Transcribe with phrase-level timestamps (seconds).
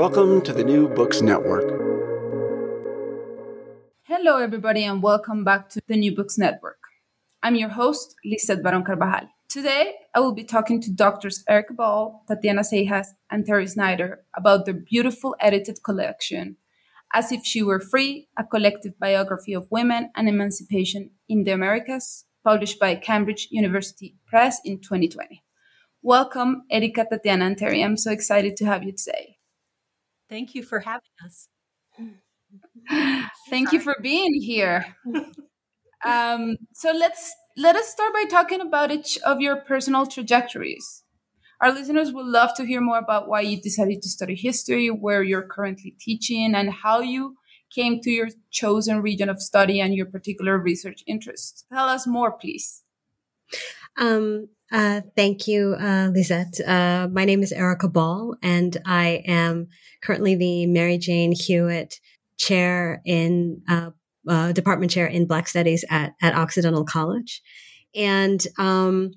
[0.00, 1.68] Welcome to the New Books Network.
[4.04, 6.78] Hello, everybody, and welcome back to the New Books Network.
[7.42, 9.28] I'm your host, Lisette Varón-Carvajal.
[9.50, 14.64] Today, I will be talking to doctors Erica Ball, Tatiana Seijas, and Terri Snyder about
[14.64, 16.56] their beautiful edited collection,
[17.12, 22.24] As If She Were Free, a collective biography of women and emancipation in the Americas,
[22.42, 25.44] published by Cambridge University Press in 2020.
[26.02, 27.84] Welcome, Erica, Tatiana, and Terri.
[27.84, 29.36] I'm so excited to have you today.
[30.30, 31.48] Thank you for having us.
[33.48, 34.96] Thank you for being here.
[36.06, 41.04] Um, so let's let us start by talking about each of your personal trajectories.
[41.60, 45.22] Our listeners would love to hear more about why you decided to study history, where
[45.22, 47.36] you're currently teaching, and how you
[47.74, 51.64] came to your chosen region of study and your particular research interests.
[51.72, 52.82] Tell us more, please.
[53.96, 56.60] Um, uh, thank you, uh, Lisette.
[56.66, 59.68] Uh, my name is Erica Ball, and I am
[60.00, 61.98] currently the Mary Jane Hewitt
[62.38, 63.90] Chair in uh,
[64.28, 67.42] uh, Department Chair in Black Studies at at Occidental College.
[67.94, 69.12] And um,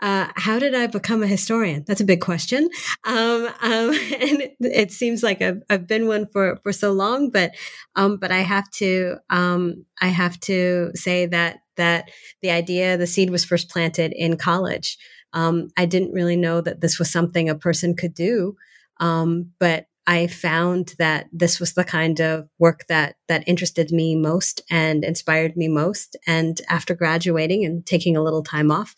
[0.00, 1.84] uh, how did I become a historian?
[1.86, 2.68] That's a big question.
[3.04, 7.52] Um, um, and it, seems like I've, I've, been one for, for so long, but,
[7.96, 12.10] um, but I have to, um, I have to say that, that
[12.42, 14.98] the idea, the seed was first planted in college.
[15.32, 18.56] Um, I didn't really know that this was something a person could do.
[19.00, 24.16] Um, but I found that this was the kind of work that that interested me
[24.16, 26.16] most and inspired me most.
[26.26, 28.94] And after graduating and taking a little time off,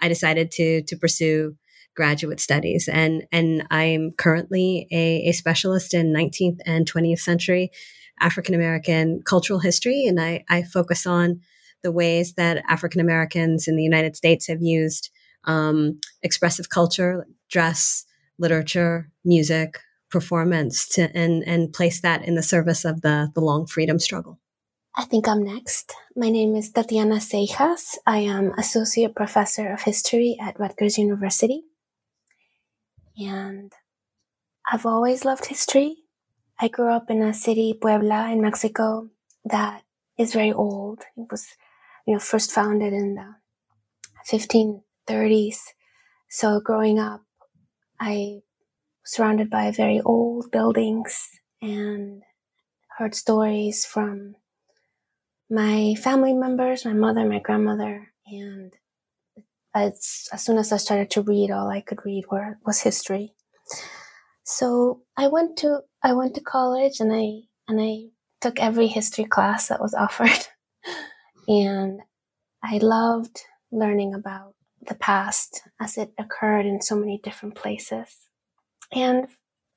[0.00, 1.56] I decided to to pursue
[1.94, 2.88] graduate studies.
[2.90, 7.70] And and I'm currently a, a specialist in 19th and 20th century
[8.20, 11.40] African American cultural history, and I, I focus on
[11.82, 15.10] the ways that African Americans in the United States have used
[15.44, 18.06] um, expressive culture, dress,
[18.38, 19.80] literature, music,
[20.14, 24.38] performance to, and, and place that in the service of the, the long freedom struggle.
[24.94, 25.92] I think I'm next.
[26.14, 27.98] My name is Tatiana Seijas.
[28.06, 31.64] I am Associate Professor of History at Rutgers University.
[33.18, 33.72] And
[34.70, 35.90] I've always loved history.
[36.60, 39.10] I grew up in a city, Puebla, in Mexico,
[39.44, 39.82] that
[40.16, 41.02] is very old.
[41.16, 41.44] It was,
[42.06, 43.34] you know, first founded in the
[44.30, 45.58] 1530s.
[46.30, 47.22] So growing up,
[47.98, 48.42] I
[49.04, 51.28] surrounded by very old buildings
[51.60, 52.22] and
[52.98, 54.36] heard stories from
[55.50, 58.72] my family members, my mother, my grandmother, and
[59.74, 63.34] as, as soon as I started to read, all I could read were, was history.
[64.44, 68.10] So I went to I went to college and I and I
[68.40, 70.46] took every history class that was offered,
[71.48, 72.00] and
[72.62, 73.40] I loved
[73.72, 74.54] learning about
[74.86, 78.28] the past as it occurred in so many different places.
[78.94, 79.26] And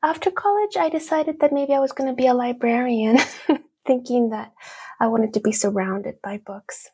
[0.04, 3.18] after college, I decided that maybe I was going to be a librarian,
[3.88, 4.54] thinking that
[5.00, 6.90] I wanted to be surrounded by books.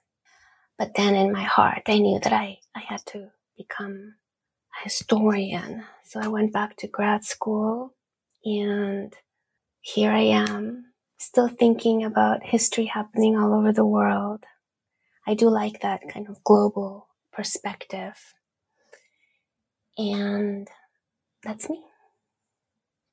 [0.78, 4.16] But then in my heart, I knew that I, I had to become
[4.80, 5.84] a historian.
[6.06, 7.94] So I went back to grad school
[8.46, 9.14] and
[9.82, 10.86] here I am
[11.18, 14.46] still thinking about history happening all over the world.
[15.28, 18.34] I do like that kind of global perspective.
[19.98, 20.68] And
[21.44, 21.84] that's me.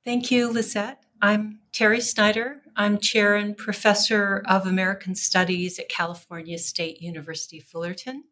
[0.03, 1.05] Thank you, Lisette.
[1.21, 2.63] I'm Terri Snyder.
[2.75, 8.25] I'm chair and professor of American Studies at California State University, Fullerton.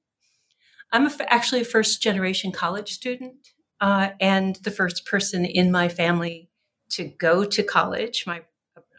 [0.93, 3.49] I'm a, actually a first generation college student
[3.83, 6.49] uh, and the first person in my family
[6.93, 8.25] to go to college.
[8.27, 8.45] My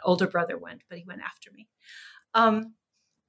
[0.05, 1.67] older brother went, but he went after me.
[2.35, 2.75] Um,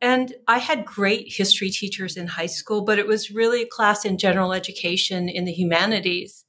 [0.02, 4.04] and I had great history teachers in high school, but it was really a class
[4.04, 6.44] in general education in the humanities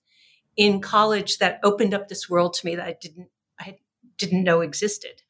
[0.58, 3.30] in college that opened up this world to me that I didn't
[3.60, 3.78] I
[4.18, 5.22] didn't know existed.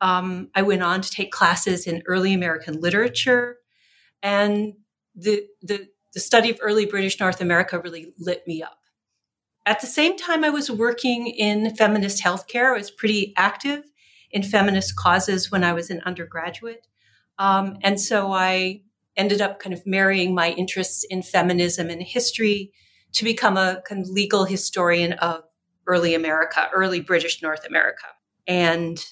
[0.00, 3.58] Um, I went on to take classes in early American literature,
[4.22, 4.74] and
[5.14, 8.78] the the the study of early British North America really lit me up.
[9.66, 12.74] At the same time, I was working in feminist healthcare.
[12.74, 13.84] I was pretty active
[14.30, 16.86] in feminist causes when I was an undergraduate.
[17.38, 18.82] Um, and so I
[19.16, 22.72] ended up kind of marrying my interests in feminism and history
[23.12, 25.42] to become a kind of legal historian of
[25.86, 28.06] early America, early British North America.
[28.46, 29.04] And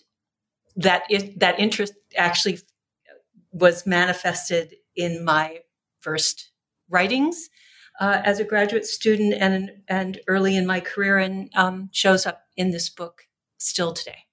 [0.77, 1.05] that
[1.37, 2.61] that interest actually
[3.53, 5.61] was manifested in my
[6.01, 6.51] first
[6.89, 7.49] writings
[8.01, 12.43] uh, as a graduate student and and early in my career, and um, shows up
[12.57, 13.23] in this book
[13.59, 14.27] still today.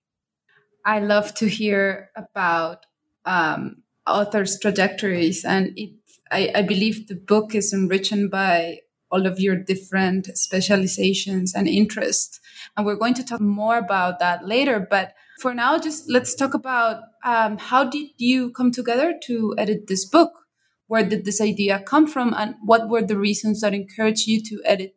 [0.85, 2.85] I love to hear about
[3.25, 5.95] um, authors' trajectories, and it.
[6.31, 8.79] I, I believe the book is enriched by
[9.15, 12.41] all of your different specializations and interests.
[12.75, 14.85] And we're going to talk more about that later.
[14.89, 19.87] But for now, just let's talk about um, how did you come together to edit
[19.87, 20.31] this book?
[20.87, 22.33] Where did this idea come from?
[22.33, 24.95] And what were the reasons that encouraged you to edit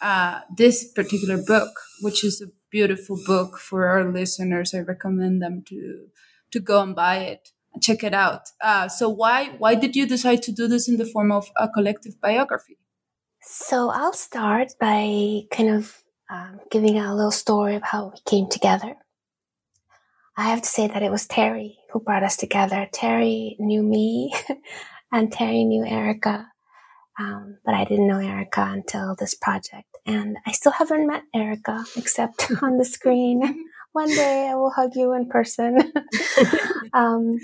[0.00, 1.70] uh, this particular book,
[2.02, 4.74] which is a beautiful book for our listeners?
[4.74, 6.06] I recommend them to
[6.52, 7.50] to go and buy it
[7.80, 8.42] check it out.
[8.60, 11.68] Uh, so why why did you decide to do this in the form of a
[11.68, 12.78] collective biography?
[13.46, 18.48] So I'll start by kind of um, giving a little story of how we came
[18.48, 18.96] together.
[20.34, 22.88] I have to say that it was Terri who brought us together.
[22.92, 24.34] Terri knew me
[25.12, 26.48] and Terri knew Erica.
[27.20, 29.88] Um, but I didn't know Erica until this project.
[30.06, 33.66] And I still haven't met Erica except on the screen.
[33.92, 35.92] One day I will hug you in person.
[36.94, 37.38] um,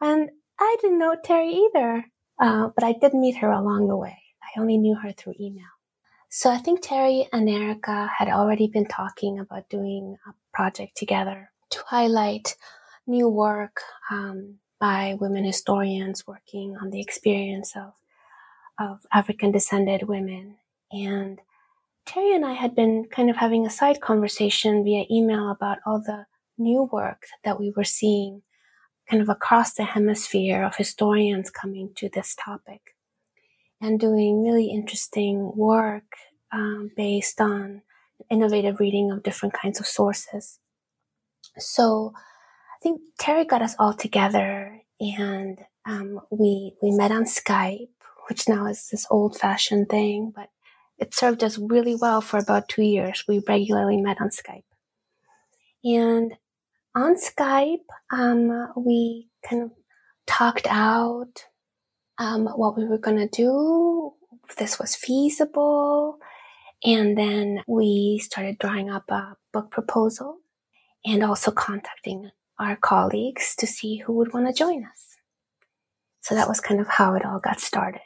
[0.00, 2.06] and I didn't know Terri either,
[2.40, 4.21] uh, but I did meet her along the way.
[4.54, 5.64] I only knew her through email.
[6.28, 11.50] So I think Terri and Erica had already been talking about doing a project together
[11.70, 12.56] to highlight
[13.06, 17.92] new work um, by women historians working on the experience of
[18.78, 20.56] of African descended women.
[20.90, 21.40] And
[22.06, 26.00] Terri and I had been kind of having a side conversation via email about all
[26.00, 26.26] the
[26.58, 28.42] new work that we were seeing
[29.08, 32.96] kind of across the hemisphere of historians coming to this topic
[33.82, 36.16] and doing really interesting work
[36.52, 37.82] um, based on
[38.30, 40.58] innovative reading of different kinds of sources.
[41.58, 47.88] So I think Terri got us all together and um, we we met on Skype
[48.28, 50.48] which now is this old fashioned thing, but
[50.98, 53.24] it served us really well for about two years.
[53.26, 54.64] We regularly met on Skype.
[55.84, 56.34] And
[56.94, 59.70] on Skype, um, we kind of
[60.26, 61.46] talked out
[62.22, 64.12] um, what we were going to do,
[64.48, 66.18] if this was feasible.
[66.84, 70.38] And then we started drawing up a book proposal
[71.04, 75.16] and also contacting our colleagues to see who would want to join us.
[76.20, 78.00] So that was kind of how it all got started.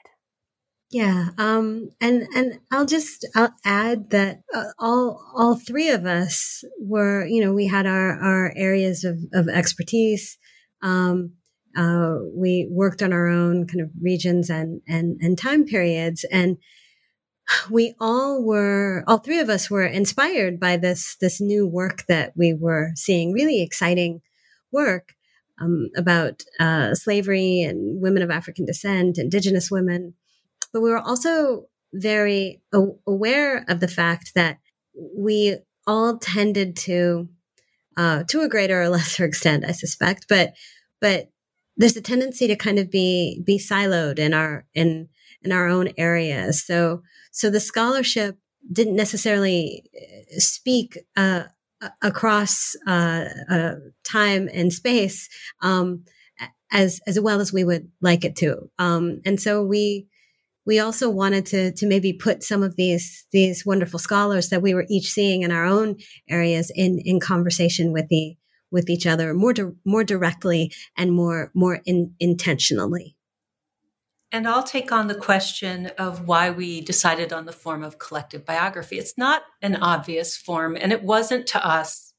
[0.91, 6.63] Yeah, um, and and I'll just I'll add that uh, all all three of us
[6.81, 10.39] were you know we had our our areas of of expertise.
[10.83, 11.33] Um,
[11.77, 16.57] uh, we worked on our own kind of regions and and and time periods, and
[17.71, 22.33] we all were all three of us were inspired by this this new work that
[22.37, 24.23] we were seeing, really exciting
[24.73, 25.13] work.
[25.59, 30.13] Um, about uh, slavery and women of African descent, indigenous women,
[30.71, 32.61] but we were also very
[33.07, 34.59] aware of the fact that
[35.17, 35.57] we
[35.87, 37.29] all tended to,
[37.97, 40.55] uh, to a greater or lesser extent, I suspect, but,
[41.01, 41.31] but
[41.77, 45.09] there's a tendency to kind of be, be siloed in our, in,
[45.43, 46.65] in our own areas.
[46.65, 48.39] So, so the scholarship
[48.73, 51.45] didn't necessarily uh, speak, uh,
[52.03, 53.75] across uh, uh,
[54.05, 55.29] time and space
[55.61, 56.05] um,
[56.73, 58.71] as as well as we would like it to.
[58.79, 60.07] Um, and so we
[60.65, 64.75] we also wanted to to maybe put some of these these wonderful scholars that we
[64.75, 65.97] were each seeing in our own
[66.29, 68.37] areas in in conversation with the
[68.71, 73.17] with each other more di- more directly and more more in, intentionally.
[74.33, 78.45] And I'll take on the question of why we decided on the form of collective
[78.45, 78.99] biography.
[78.99, 82.13] It's not an obvious form, and it wasn't to us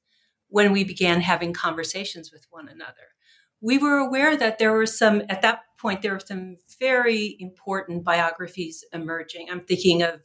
[0.47, 3.13] when we began having conversations with one another.
[3.59, 8.03] We were aware that there were some, at that point, there were some very important
[8.03, 9.49] biographies emerging.
[9.51, 10.21] I'm thinking of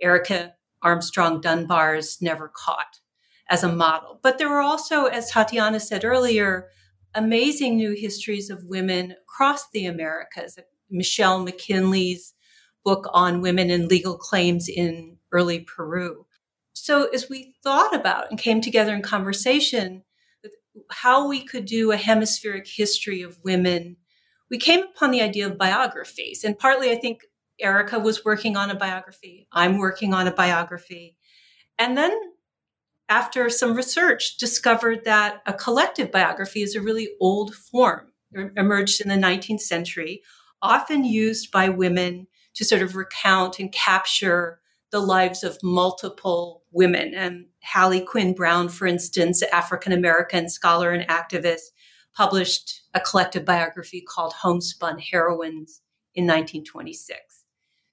[0.00, 3.00] Erica Armstrong Dunbar's Never Caught
[3.48, 4.18] as a model.
[4.22, 6.68] But there were also, as Tatiana said earlier,
[7.14, 10.58] amazing new histories of women across the Americas.
[10.90, 12.34] Michelle McKinley's
[12.84, 16.26] book on women and legal claims in early Peru.
[16.72, 20.02] So as we thought about and came together in conversation,
[20.90, 23.96] how we could do a hemispheric history of women
[24.52, 26.44] we came upon the idea of biographies.
[26.44, 27.22] And partly, I think
[27.58, 29.48] Erica was working on a biography.
[29.50, 31.16] I'm working on a biography.
[31.78, 32.12] And then,
[33.08, 38.12] after some research, discovered that a collective biography is a really old form,
[38.56, 40.22] emerged in the 19th century,
[40.60, 47.14] often used by women to sort of recount and capture the lives of multiple women.
[47.14, 51.70] And Hallie Quinn Brown, for instance, African American scholar and activist,
[52.14, 55.80] published a collective biography called Homespun Heroines
[56.14, 57.44] in 1926.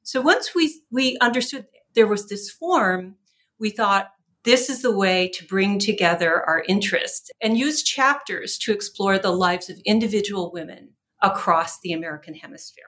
[0.04, 3.16] So once we, we understood there was this form,
[3.60, 4.12] we thought
[4.44, 9.32] this is the way to bring together our interests and use chapters to explore the
[9.32, 10.92] lives of individual women
[11.22, 12.86] across the American hemisphere.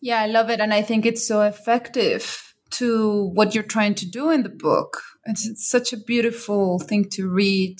[0.00, 0.60] Yeah, I love it.
[0.60, 5.00] And I think it's so effective to what you're trying to do in the book.
[5.24, 7.78] It's, it's such a beautiful thing to read,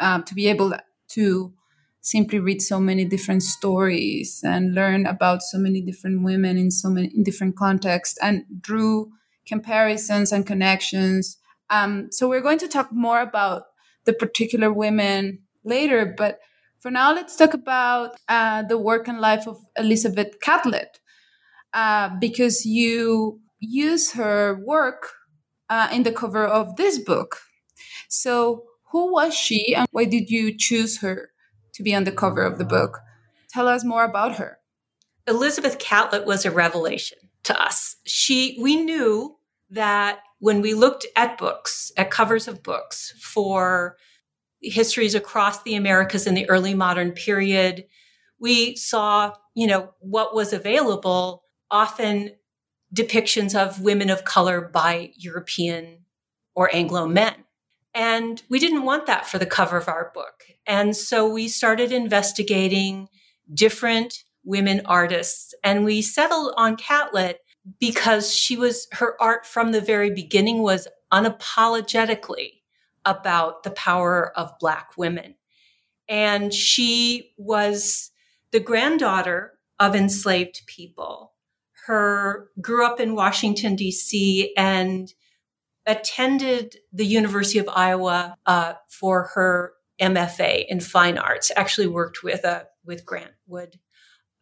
[0.00, 0.74] um, to be able
[1.10, 1.52] to
[2.00, 6.88] simply read so many different stories and learn about so many different women in so
[6.88, 9.12] many in different contexts and drew
[9.46, 11.36] comparisons and connections.
[11.70, 13.64] Um, so we're going to talk more about
[14.04, 16.40] the particular women later, but
[16.80, 20.98] for now, let's talk about uh, the work and life of Elizabeth Catlett
[21.74, 25.12] uh, because you use her work
[25.68, 27.36] uh, in the cover of this book.
[28.08, 31.30] So, who was she and why did you choose her
[31.74, 33.00] to be on the cover of the book?
[33.50, 34.58] Tell us more about her.
[35.28, 37.96] Elizabeth Catlett was a revelation to us.
[38.04, 39.36] She, we knew
[39.68, 43.96] that when we looked at books, at covers of books for
[44.60, 47.84] histories across the Americas in the early modern period,
[48.38, 52.32] we saw, you know, what was available often
[52.94, 55.98] depictions of women of color by European
[56.54, 57.34] or Anglo men.
[57.94, 60.44] And we didn't want that for the cover of our book.
[60.66, 63.08] And so we started investigating
[63.52, 67.40] different women artists and we settled on Catlett
[67.78, 72.60] because she was, her art from the very beginning was unapologetically
[73.04, 75.34] about the power of Black women.
[76.08, 78.10] And she was
[78.52, 81.30] the granddaughter of enslaved people
[81.86, 84.52] her grew up in Washington D.C.
[84.56, 85.12] and
[85.86, 91.50] attended the University of Iowa uh, for her MFA in fine arts.
[91.56, 93.80] Actually, worked with uh, with Grant Wood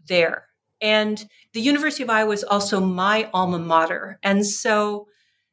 [0.06, 0.47] there,
[0.80, 5.08] and the University of Iowa is also my alma mater, and so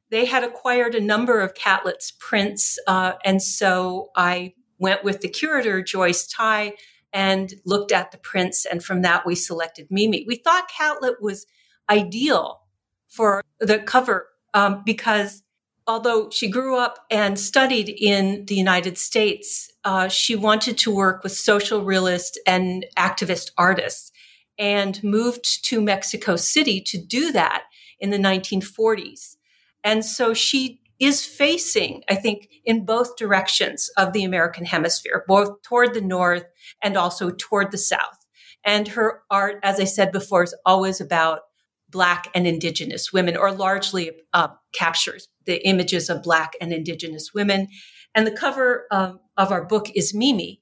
[0.09, 5.29] they had acquired a number of Catlett's prints, uh, and so I went with the
[5.29, 6.73] curator Joyce Tsai
[7.11, 10.25] and looked at the prints, and from that we selected Mimi.
[10.27, 11.45] We thought Catlett was
[11.89, 12.61] ideal
[13.07, 15.43] for the cover um, because
[15.87, 21.23] although she grew up and studied in the United States, uh, she wanted to work
[21.23, 24.11] with social realist and activist artists
[24.57, 27.63] and moved to Mexico City to do that
[27.99, 29.35] in the 1940s.
[29.83, 35.61] And so she is facing, I think, in both directions of the American hemisphere, both
[35.61, 36.45] toward the north
[36.81, 38.25] and also toward the south.
[38.63, 41.41] And her art, as I said before, is always about
[41.89, 47.67] Black and Indigenous women, or largely uh, captures the images of Black and Indigenous women.
[48.15, 50.61] And the cover um, of our book is Mimi.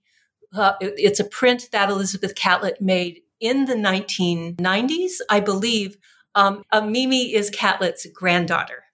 [0.53, 5.97] Uh, it, it's a print that Elizabeth Catlett made in the 1990s, I believe.
[6.33, 8.85] Um, uh, Mimi is Catlett's granddaughter.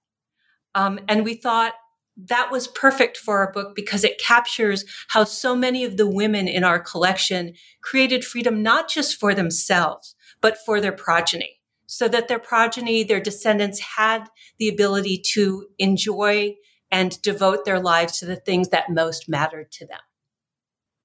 [0.75, 1.73] Um, and we thought
[2.17, 6.47] that was perfect for our book because it captures how so many of the women
[6.49, 11.59] in our collection created freedom not just for themselves, but for their progeny
[11.91, 14.27] so that their progeny, their descendants had
[14.59, 16.55] the ability to enjoy
[16.91, 19.99] and devote their lives to the things that most mattered to them.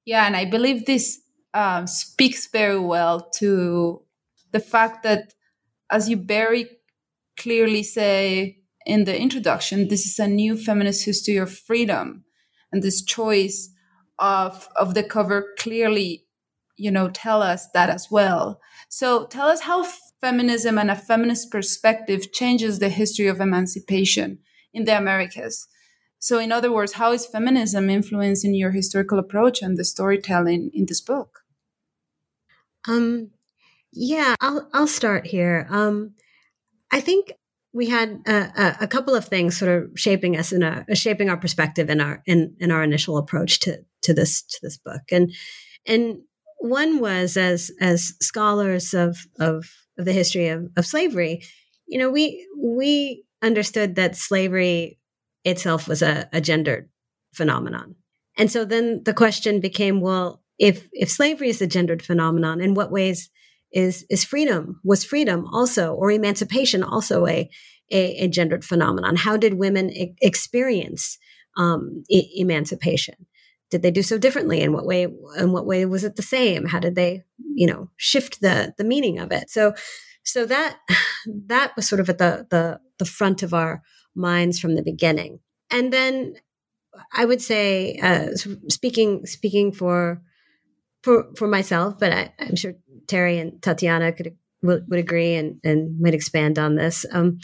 [0.04, 1.20] Yeah, and I believe this
[1.54, 4.02] um, speaks very well to
[4.50, 5.32] the fact that,
[5.90, 6.66] as you very
[7.38, 12.24] clearly say in the introduction, this is a new feminist history of freedom,
[12.72, 13.70] and this choice
[14.18, 16.26] of of the cover clearly,
[16.76, 18.60] you know, tell us that as well.
[18.88, 19.86] So, tell us how
[20.20, 24.38] feminism and a feminist perspective changes the history of emancipation
[24.72, 25.68] in the Americas.
[26.18, 30.86] So, in other words, how is feminism influencing your historical approach and the storytelling in
[30.86, 31.43] this book?
[32.88, 33.30] Um,
[33.92, 35.66] yeah, I'll I'll start here.
[35.70, 36.14] Um,
[36.90, 37.32] I think
[37.72, 41.36] we had a, a, couple of things sort of shaping us in a shaping our
[41.36, 45.32] perspective in our in in our initial approach to to this to this book, and
[45.86, 46.18] and
[46.58, 49.66] one was as as scholars of of
[49.98, 51.42] of the history of, of slavery,
[51.86, 54.98] you know, we we understood that slavery
[55.44, 56.88] itself was a, a gendered
[57.34, 57.96] phenomenon.
[58.36, 62.74] And so then the question became, well, if if slavery is a gendered phenomenon, in
[62.74, 63.30] what ways
[63.72, 67.50] is is freedom was freedom also or emancipation also a
[67.90, 69.16] a, a gendered phenomenon?
[69.16, 71.18] How did women e- experience
[71.56, 73.26] um, e- emancipation?
[73.70, 74.60] Did they do so differently?
[74.60, 75.04] In what way?
[75.38, 76.66] In what way was it the same?
[76.66, 79.74] How did they you know shift the the meaning of it so
[80.24, 80.78] so that
[81.46, 83.82] that was sort of at the the the front of our
[84.14, 85.38] minds from the beginning
[85.70, 86.34] and then
[87.12, 88.28] i would say uh,
[88.68, 90.20] speaking speaking for
[91.04, 92.74] for for myself but I, am sure
[93.06, 97.04] terri and tatiana could would, would agree and and might expand on this.
[97.12, 97.38] Um,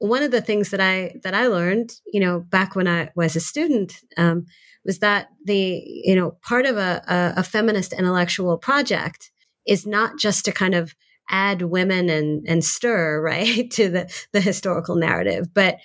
[0.00, 3.34] one of the things that i that i learned you know back when i was
[3.34, 4.46] a student um,
[4.84, 9.30] was that the you know part of a, a, a feminist intellectual project
[9.66, 10.94] is not just to kind of
[11.30, 15.78] add women and and stir right to the the historical narrative but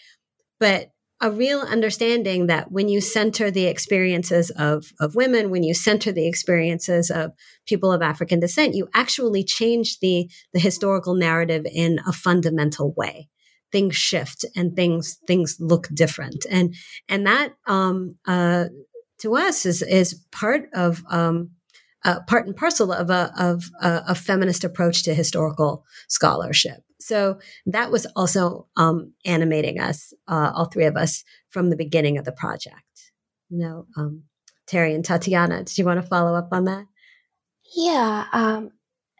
[0.59, 0.91] but
[1.23, 6.11] a real understanding that when you center the experiences of, of women, when you center
[6.11, 7.31] the experiences of
[7.65, 13.29] people of African descent, you actually change the, the historical narrative in a fundamental way.
[13.71, 16.45] Things shift and things, things look different.
[16.51, 16.75] And,
[17.07, 18.65] and that, um, uh,
[19.19, 21.51] to us is, is part of, um,
[22.03, 26.83] uh, part and parcel of a, of a, a feminist approach to historical scholarship.
[27.05, 32.17] So that was also um, animating us, uh, all three of us, from the beginning
[32.17, 33.11] of the project.
[33.49, 34.23] You know, um,
[34.67, 36.85] Terri and Tatiana, did you want to follow up on that?
[37.75, 38.25] Yeah.
[38.31, 38.71] Um,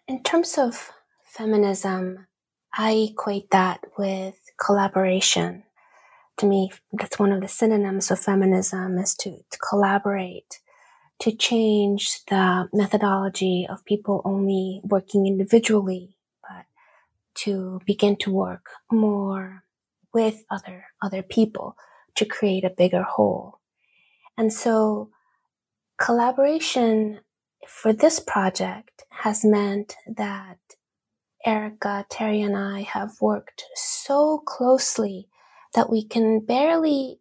[0.08, 0.92] in terms of
[1.26, 2.28] feminism,
[2.74, 5.64] I equate that with collaboration.
[6.38, 10.62] To me, that's one of the synonyms of feminism is to, to collaborate,
[11.20, 16.13] to change the methodology of people only working individually
[17.36, 19.64] to begin to work more
[20.14, 21.76] with other, other people
[22.16, 23.60] to create a bigger whole.
[24.38, 25.10] And so
[26.00, 27.20] collaboration
[27.68, 30.58] for this project has meant that
[31.46, 35.28] Erica, Terri, and I have worked so closely
[35.74, 37.20] that we can barely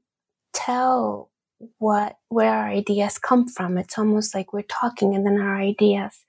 [0.52, 1.31] tell
[1.78, 3.78] what where our ideas come from.
[3.78, 6.25] It's almost like we're talking and then our ideas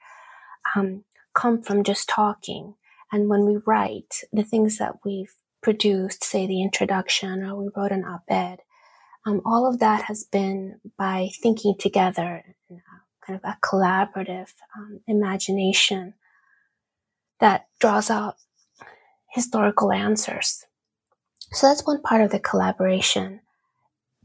[0.76, 2.76] um, come from just talking.
[3.14, 7.92] And when we write the things that we've produced, say the introduction or we wrote
[7.92, 8.62] an op-ed,
[9.24, 12.44] um, all of that has been by thinking together,
[13.26, 16.16] kind of a collaborative um, imagination
[17.40, 18.38] that draws out
[19.32, 20.66] historical answers.
[21.52, 23.42] So that's one part of the collaboration.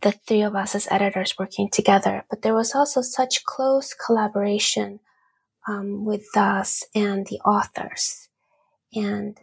[0.00, 5.00] The three of us as editors working together, but there was also such close collaboration
[5.68, 8.27] um, with us and the authors.
[8.94, 9.38] And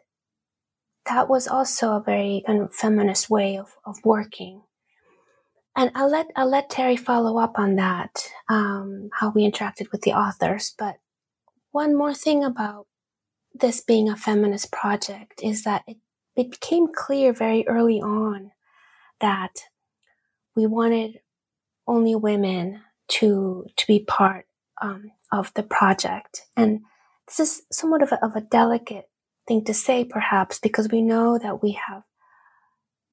[1.06, 4.64] that was also a very kind of feminist way of, of working.
[5.76, 10.02] And I'll let, I'll let Terri follow up on that, um, how we interacted with
[10.02, 10.74] the authors.
[10.78, 10.96] But
[11.72, 12.88] one more thing about
[13.54, 15.98] this being a feminist project is that it,
[16.36, 18.52] it became clear very early on
[19.20, 19.54] that
[20.56, 21.20] we wanted
[21.88, 24.46] only women to, to be part,
[24.82, 26.42] um, of the project.
[26.56, 26.82] And
[27.28, 29.10] this is somewhat of a, of a delicate
[29.48, 32.04] thing to say, perhaps, because we know that we have,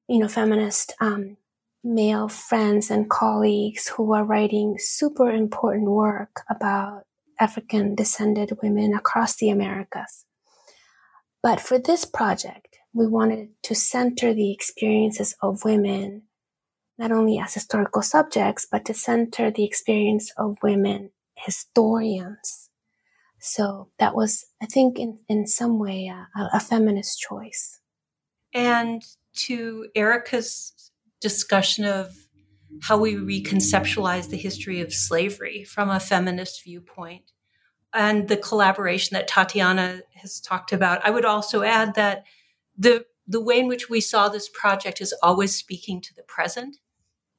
[0.07, 1.37] you know, feminist um,
[1.83, 7.03] male friends and colleagues who are writing super important work about
[7.39, 10.25] African descended women across the Americas.
[11.41, 16.23] But for this project, we wanted to center the experiences of women
[16.97, 22.62] not only as historical subjects, but to center the experience of women historians
[23.45, 27.81] so that was, I think, in, in some way, a, a feminist choice.
[28.53, 29.03] And
[29.47, 32.15] to Erica's discussion of
[32.83, 37.33] how we reconceptualize the history of slavery from a feminist viewpoint
[37.93, 41.05] and the collaboration that Tatiana has talked about.
[41.05, 42.23] I would also add that
[42.77, 46.77] the the way in which we saw this project is always speaking to the present.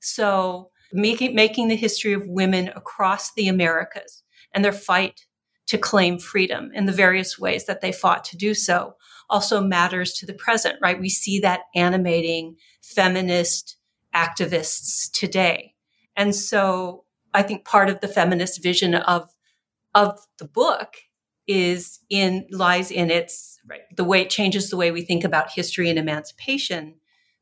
[0.00, 5.24] So making making the history of women across the Americas and their fight
[5.66, 8.96] to claim freedom in the various ways that they fought to do so
[9.30, 11.00] also matters to the present, right?
[11.00, 13.76] We see that animating feminist
[14.14, 15.74] activists today.
[16.16, 19.30] And so I think part of the feminist vision of,
[19.94, 20.94] of the book
[21.46, 25.52] is in, lies in its, right, the way it changes the way we think about
[25.52, 26.94] history and emancipation,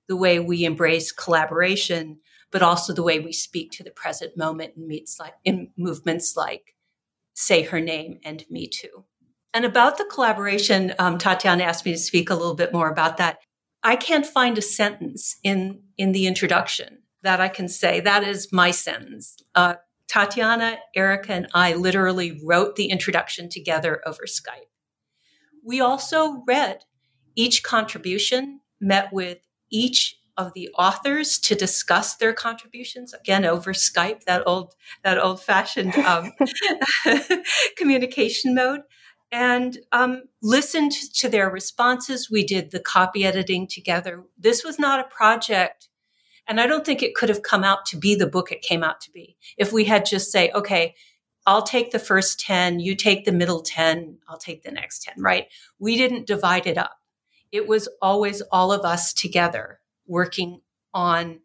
[0.08, 2.18] the way we embrace collaboration,
[2.50, 6.36] but also the way we speak to the present moment in, meets like, in movements
[6.36, 6.74] like
[7.34, 9.04] say her name and me too.
[9.54, 13.18] And about the collaboration, um, Tatiana asked me to speak a little bit more about
[13.18, 13.38] that.
[13.82, 18.52] I can't find a sentence in in the introduction that I can say that is
[18.52, 19.36] my sentence.
[19.54, 19.74] Uh,
[20.08, 24.68] Tatiana, Erica, and I literally wrote the introduction together over Skype.
[25.64, 26.84] We also read
[27.34, 29.38] each contribution, met with
[29.70, 35.42] each of the authors to discuss their contributions again over Skype, that old that old
[35.42, 36.32] fashioned um,
[37.76, 38.80] communication mode,
[39.30, 42.30] and um, listened to their responses.
[42.30, 44.24] We did the copy editing together.
[44.38, 45.88] This was not a project,
[46.46, 48.82] and I don't think it could have come out to be the book it came
[48.82, 50.94] out to be if we had just say, okay.
[51.44, 55.14] I'll take the first 10, you take the middle 10, I'll take the next 10,
[55.18, 55.48] right?
[55.80, 57.00] We didn't divide it up.
[57.50, 60.60] It was always all of us together working
[60.94, 61.40] on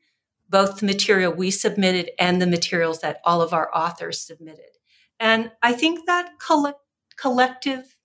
[0.50, 4.78] both the material we submitted and the materials that all of our authors submitted.
[5.20, 6.80] And I think that collect,
[7.18, 7.98] collective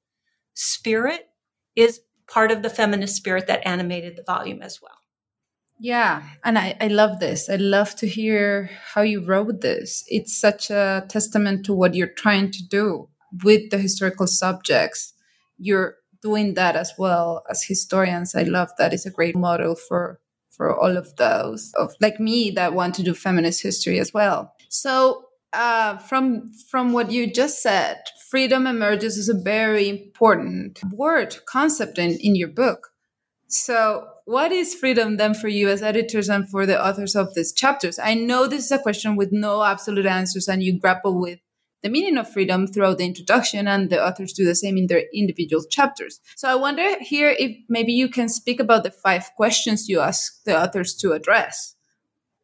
[0.54, 1.28] spirit
[1.76, 4.98] is part of the feminist spirit that animated the volume as well.
[5.78, 7.48] Yeah, and I, I love this.
[7.48, 10.04] I love to hear how you wrote this.
[10.06, 13.08] It's such a testament to what you're trying to do
[13.42, 15.12] with the historical subjects.
[15.58, 18.34] You're doing that as well as historians.
[18.36, 18.92] I love that.
[18.92, 20.20] It's a great model for
[20.56, 24.54] for all of those of like me that want to do feminist history as well.
[24.68, 27.98] So uh, from from what you just said,
[28.30, 32.92] freedom emerges as a very important word concept in, in your book.
[33.48, 37.52] So, what is freedom then for you as editors and for the authors of these
[37.52, 37.98] chapters?
[37.98, 41.38] I know this is a question with no absolute answers, and you grapple with
[41.82, 45.04] the meaning of freedom throughout the introduction, and the authors do the same in their
[45.12, 46.20] individual chapters.
[46.36, 50.42] So, I wonder here if maybe you can speak about the five questions you ask
[50.44, 51.74] the authors to address.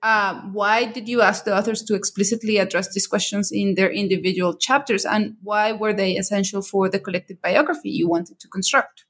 [0.02, 4.54] Um, why did you ask the authors to explicitly address these questions in their individual
[4.54, 5.04] chapters?
[5.04, 9.04] And why were they essential for the collective biography you wanted to construct?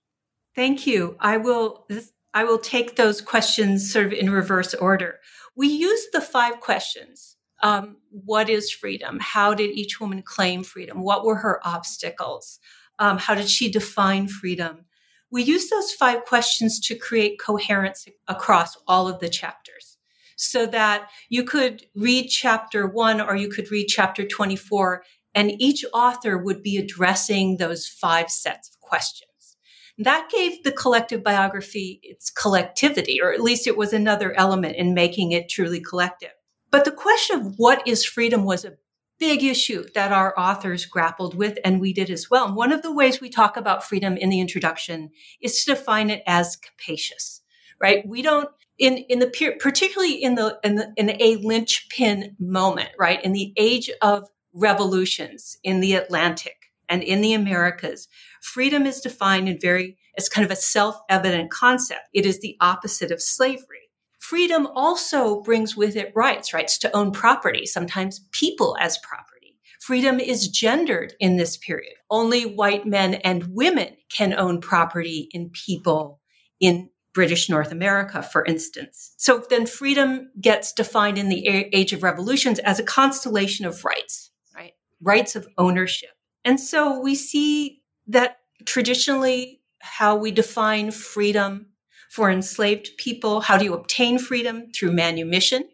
[0.55, 1.17] Thank you.
[1.21, 1.87] I will
[2.35, 5.19] i will take those questions sort of in reverse order.
[5.57, 11.03] We used the five questions um, what is freedom how did each woman claim freedom
[11.03, 12.59] what were her obstacles
[12.99, 14.85] um, how did she define freedom
[15.31, 19.99] we used those five questions to create coherence across all of the chapters
[20.37, 25.03] so that you could read chapter one or you could read chapter 24
[25.35, 29.57] and each author would be addressing those five sets of questions.
[29.99, 34.95] That gave the collective biography its collectivity, or at least it was another element in
[34.95, 36.31] making it truly collective.
[36.71, 38.77] But the question of what is freedom was a
[39.19, 42.47] big issue that our authors grappled with, and we did as well.
[42.47, 46.11] And one of the ways we talk about freedom in the introduction is to define
[46.11, 47.41] it as capacious,
[47.81, 48.07] right?
[48.07, 53.23] We don't in in the particularly in the in the in a linchpin moment, right?
[53.25, 56.57] In the age of revolutions in the Atlantic
[56.89, 58.09] and in the Americas,
[58.41, 62.09] freedom is defined in very as kind of a self-evident concept.
[62.13, 63.88] It is the opposite of slavery.
[64.29, 69.57] Freedom also brings with it rights, rights to own property, sometimes people as property.
[69.81, 71.95] Freedom is gendered in this period.
[72.11, 76.21] Only white men and women can own property in people
[76.61, 79.15] in British North America, for instance.
[79.17, 84.31] So then freedom gets defined in the age of revolutions as a constellation of rights,
[84.55, 84.75] right?
[85.01, 86.11] Rights of ownership.
[86.45, 91.68] And so we see that traditionally how we define freedom
[92.09, 95.69] for enslaved people, how do you obtain freedom through manumission,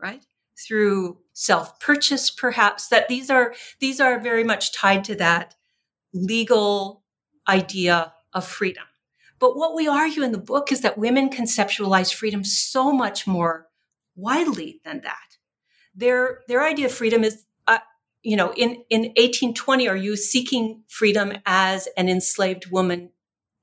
[0.00, 0.24] right?
[0.56, 5.54] Through self-purchase, perhaps, that these are, these are very much tied to that
[6.12, 7.02] legal
[7.48, 8.84] idea of freedom.
[9.38, 13.66] But what we argue in the book is that women conceptualize freedom so much more
[14.14, 15.38] widely than that.
[15.94, 17.78] Their, their idea of freedom is, uh,
[18.22, 23.10] you know, in, in 1820, are you seeking freedom as an enslaved woman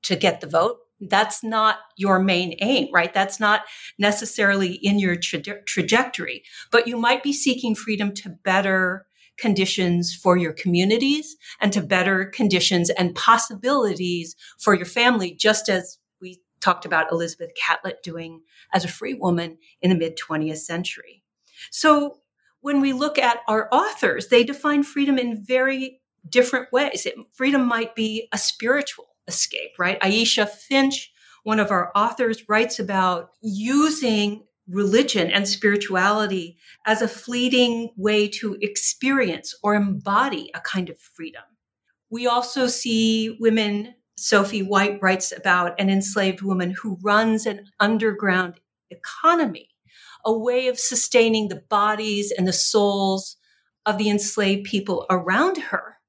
[0.02, 0.80] to get the vote?
[1.00, 3.12] That's not your main aim, right?
[3.12, 3.62] That's not
[3.98, 9.06] necessarily in your tra- trajectory, but you might be seeking freedom to better
[9.38, 15.98] conditions for your communities and to better conditions and possibilities for your family, just as
[16.20, 21.22] we talked about Elizabeth Catlett doing as a free woman in the mid 20th century.
[21.70, 22.18] So
[22.60, 27.06] when we look at our authors, they define freedom in very different ways.
[27.06, 30.00] It, freedom might be a spiritual escape, right?
[30.00, 31.12] Aisha Finch,
[31.44, 38.56] one of our authors, writes about using religion and spirituality as a fleeting way to
[38.60, 41.42] experience or embody a kind of freedom.
[42.10, 48.60] We also see women, Sophie White writes about an enslaved woman who runs an underground
[48.90, 49.68] economy,
[50.24, 53.36] a way of sustaining the bodies and the souls
[53.86, 55.99] of the enslaved people around her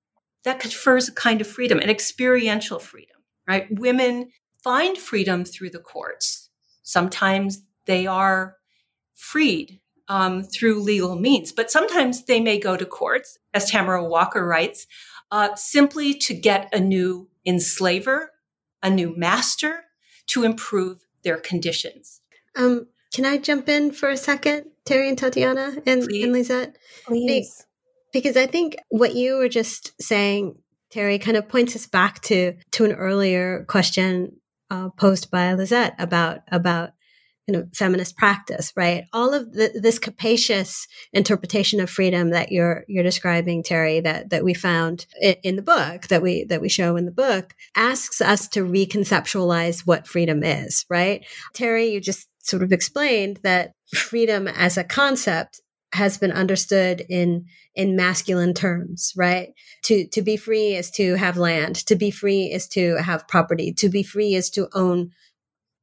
[0.43, 3.67] that confers a kind of freedom, an experiential freedom, right?
[3.69, 4.31] Women
[4.63, 6.49] find freedom through the courts.
[6.83, 8.57] Sometimes they are
[9.15, 14.45] freed um, through legal means, but sometimes they may go to courts, as Tamara Walker
[14.45, 14.87] writes,
[15.31, 18.31] uh, simply to get a new enslaver,
[18.83, 19.85] a new master
[20.27, 22.21] to improve their conditions.
[22.55, 26.77] Um, can I jump in for a second, Terri and Tatiana and, and Lisette?
[27.05, 27.57] Please.
[27.57, 27.70] Be-
[28.11, 30.55] because I think what you were just saying,
[30.93, 34.37] Terri, kind of points us back to to an earlier question
[34.69, 36.91] uh, posed by Lisette about about
[37.47, 39.05] you know, feminist practice, right?
[39.11, 44.43] All of the, this capacious interpretation of freedom that you're you're describing, Terri, that that
[44.43, 48.21] we found in, in, the book, that we that we show in the book, asks
[48.21, 51.25] us to reconceptualize what freedom is, right?
[51.53, 55.61] Terri, you just sort of explained that freedom as a concept
[55.93, 59.49] has been understood in in masculine terms, right?
[59.83, 61.75] To to be free is to have land.
[61.87, 63.73] To be free is to have property.
[63.73, 65.11] To be free is to own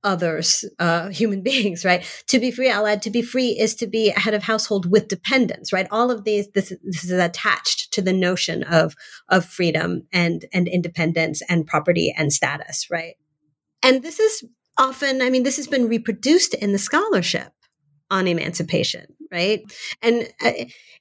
[0.05, 2.05] others, uh, human beings, right?
[2.29, 4.91] To be free, I'll add, to be free is to be a head of household
[4.91, 5.89] with dependents, right?
[5.91, 8.95] All of these, this, this is attached to the notion of,
[9.29, 13.15] of freedom and, and independence and property and status, right?
[13.83, 14.45] And this is
[14.79, 17.53] often, I mean, this has been reproduced in the scholarship
[18.11, 19.63] on emancipation, right?
[20.03, 20.53] And uh,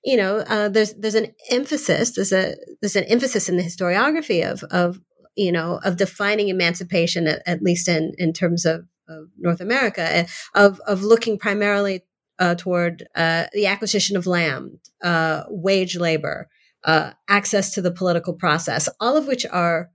[0.03, 4.49] you know, uh, there's there's an emphasis there's a there's an emphasis in the historiography
[4.49, 4.99] of of
[5.35, 10.01] you know of defining emancipation at, at least in in terms of, of North America
[10.01, 12.03] eh, of of looking primarily
[12.39, 16.49] uh, toward uh, the acquisition of land, uh, wage labor,
[16.83, 19.91] uh, access to the political process, all of which are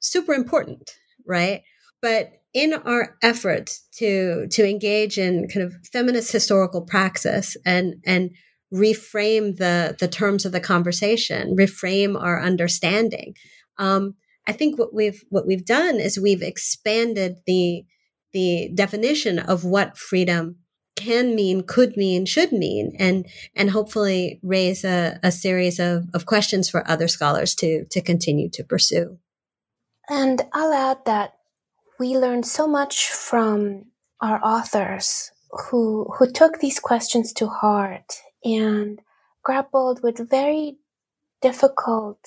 [0.00, 0.90] super important,
[1.26, 1.62] right?
[2.02, 8.30] But in our efforts to to engage in kind of feminist historical praxis and and
[8.72, 13.34] reframe the the terms of the conversation, reframe our understanding.
[13.76, 14.14] Um,
[14.48, 17.84] I think what we've what we've done is we've expanded the
[18.32, 20.56] the definition of what freedom
[20.96, 26.24] can mean, could mean, should mean, and and hopefully raise a, a series of, of
[26.24, 29.18] questions for other scholars to to continue to pursue.
[30.08, 31.34] And I'll add that
[31.98, 33.86] we learned so much from
[34.20, 39.00] our authors who who took these questions to heart and
[39.42, 40.78] grappled with very
[41.40, 42.18] difficult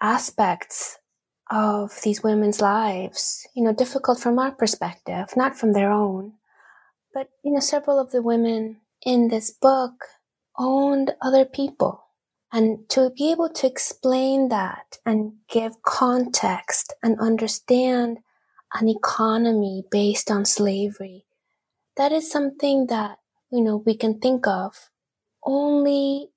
[0.00, 0.98] aspects
[1.50, 6.32] of these women's lives, you know, difficult from our perspective, not from their own.
[7.14, 10.04] But, you know, several of the women in this book
[10.58, 12.04] owned other people.
[12.52, 18.18] And to be able to explain that and give context and understand
[18.74, 21.24] an economy based on slavery.
[21.96, 23.18] That is something that,
[23.50, 24.90] you know, we can think of
[25.44, 26.28] only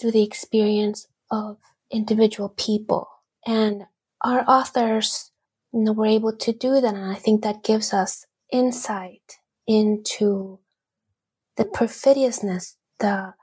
[0.00, 1.58] through the experience of
[1.90, 3.08] individual people.
[3.46, 3.84] And
[4.22, 5.30] our authors,
[5.72, 6.94] you know, were able to do that.
[6.94, 10.58] And I think that gives us insight into
[11.56, 13.34] the perfidiousness, the,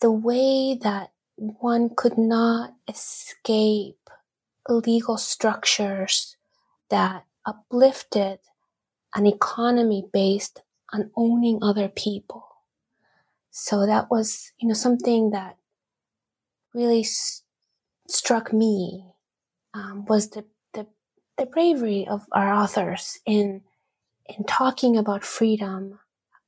[0.00, 3.98] the way that one could not escape
[4.68, 6.36] legal structures
[6.90, 8.40] that uplifted
[9.14, 12.44] an economy based on owning other people.
[13.50, 15.56] So that was, you know, something that
[16.74, 17.42] really s-
[18.08, 19.06] struck me
[19.74, 20.86] um, was the, the
[21.38, 23.62] the bravery of our authors in
[24.26, 26.00] in talking about freedom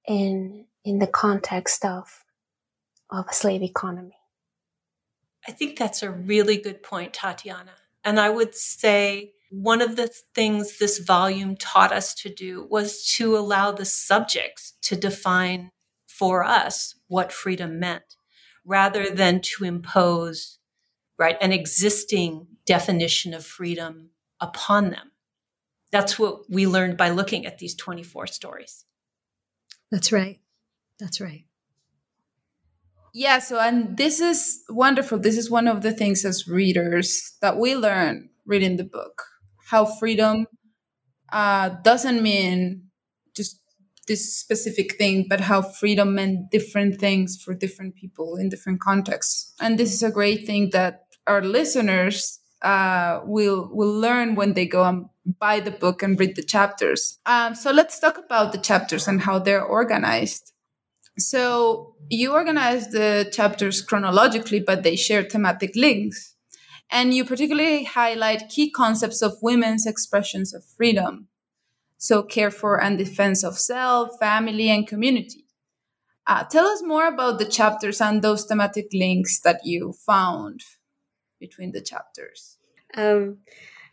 [0.09, 2.25] in in the context of
[3.11, 4.17] of a slave economy.
[5.47, 7.73] I think that's a really good point, Tatiana.
[8.05, 13.07] And I would say one of the things this volume taught us to do was
[13.17, 15.71] to allow the subjects to define
[16.07, 18.17] for us what freedom meant
[18.65, 20.59] rather than to impose
[21.19, 25.13] right an existing definition of freedom upon them.
[25.93, 28.85] That's what we learned by looking at these 24 stories.
[29.91, 30.41] That's right.
[30.99, 31.45] That's right.
[33.15, 35.19] Yeah so and this is wonderful.
[35.19, 39.23] This is one of the things as readers that we learn reading the book
[39.71, 40.47] how freedom
[41.33, 42.83] uh, doesn't mean
[43.35, 43.61] just
[44.07, 49.53] this specific thing, but how freedom meant different things for different people in different contexts.
[49.61, 54.67] And this is a great thing that our listeners uh, will will learn when they
[54.67, 55.07] go and
[55.39, 57.19] buy the book and read the chapters.
[57.27, 60.53] Um, so let's talk about the chapters and how they're organized.
[61.19, 66.36] So you organize the chapters chronologically, but they share thematic links.
[66.90, 71.29] And you particularly highlight key concepts of women's expressions of freedom.
[71.99, 75.46] So, care for and defense of self, family, and community.
[76.27, 80.61] Uh, tell us more about the chapters and those thematic links that you found
[81.40, 82.59] between the chapters.
[82.94, 83.38] Um,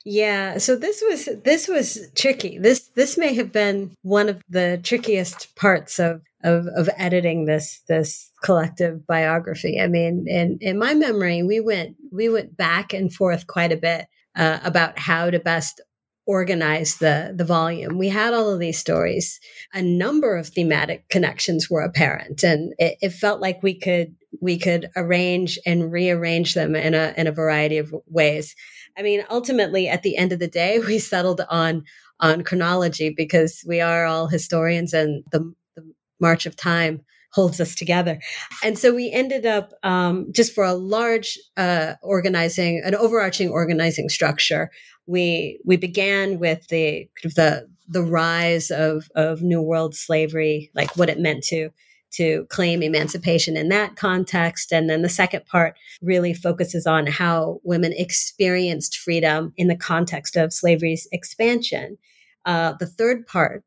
[0.06, 2.58] yeah, so this was this was tricky.
[2.58, 7.82] This this may have been one of the trickiest parts of of, of editing this
[7.88, 9.80] this collective biography.
[9.80, 13.78] I mean, in in my memory, we went we went back and forth quite a
[13.78, 15.82] bit uh, about how to best
[16.26, 17.98] organize the the volume.
[17.98, 19.40] We had all of these stories.
[19.74, 24.58] A number of thematic connections were apparent, and it, it felt like we could we
[24.58, 28.56] could arrange and rearrange them in a in a variety of ways.
[28.98, 31.84] I mean, ultimately, at the end of the day, we settled on
[32.20, 37.02] on chronology because we are all historians, and the, the march of time
[37.34, 38.20] holds us together.
[38.64, 44.10] And so we ended up um, just for a large uh, organizing, an overarching organizing
[44.10, 44.70] structure.
[45.06, 51.10] We we began with the the the rise of of New World slavery, like what
[51.10, 51.70] it meant to
[52.14, 54.72] to claim emancipation in that context.
[54.72, 60.36] And then the second part really focuses on how women experienced freedom in the context
[60.36, 61.98] of slavery's expansion.
[62.46, 63.64] Uh, the third part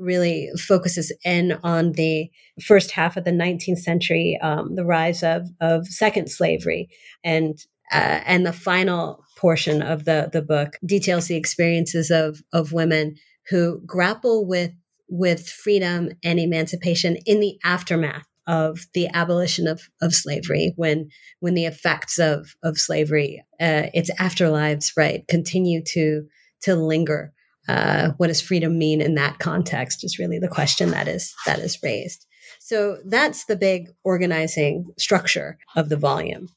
[0.00, 2.30] really focuses in on the
[2.62, 6.88] first half of the 19th century, um, the rise of, of second slavery,
[7.22, 7.58] and
[7.92, 13.16] uh, and the final portion of the the book details the experiences of of women
[13.48, 14.72] who grapple with
[15.08, 21.08] with freedom and emancipation in the aftermath of the abolition of, of slavery when
[21.40, 26.22] when the effects of of slavery uh, its afterlives right continue to
[26.62, 27.32] to linger
[27.70, 31.58] uh, what does freedom mean in that context is really the question that is that
[31.58, 32.26] is raised
[32.58, 36.48] so that's the big organizing structure of the volume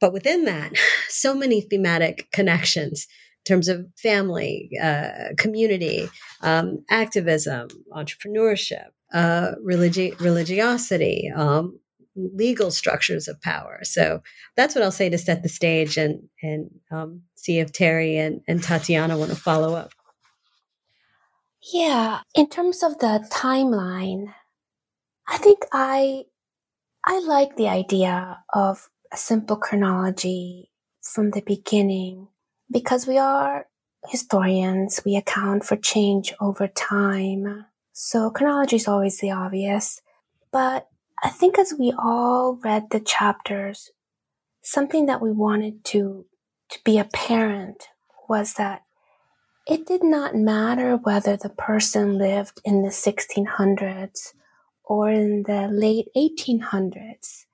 [0.00, 0.72] but within that
[1.08, 3.06] so many thematic connections
[3.46, 6.08] in terms of family, uh, community,
[6.42, 11.78] um, activism, entrepreneurship, uh, religi- religiosity, um,
[12.14, 13.78] legal structures of power.
[13.84, 14.22] So
[14.56, 18.40] that's what I'll say to set the stage and and um, see if Terri and,
[18.48, 19.92] and Tatiana want to follow up.
[21.62, 24.34] Yeah, in terms of the timeline,
[25.28, 26.24] I think I
[27.04, 30.70] I like the idea of a simple chronology
[31.02, 32.28] from the beginning
[32.70, 33.66] because we are
[34.08, 37.66] historians, we account for change over time.
[37.92, 40.00] So chronology is always the obvious.
[40.52, 40.88] But
[41.22, 43.90] I think as we all read the chapters,
[44.62, 46.26] something that we wanted to,
[46.70, 47.88] to be apparent
[48.28, 48.82] was that
[49.68, 54.32] it did not matter whether the person lived in the 1600s
[54.84, 57.44] or in the late 1800s.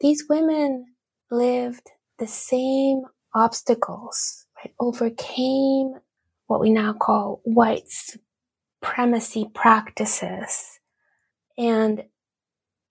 [0.00, 0.94] These women
[1.30, 3.02] lived the same
[3.34, 5.94] obstacles right, overcame
[6.46, 7.88] what we now call white
[8.82, 10.80] supremacy practices.
[11.58, 12.04] And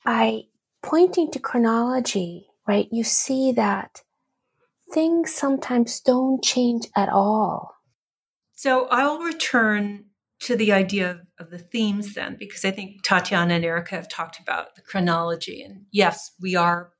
[0.05, 0.43] by
[0.83, 4.03] pointing to chronology, right, you see that
[4.93, 7.78] things sometimes don't change at all.
[8.59, 10.07] So I'll return
[10.41, 14.37] to the idea of, the themes then, because I think Tatiana and Erica have talked
[14.37, 15.61] about the chronology.
[15.61, 16.91] And yes, we are,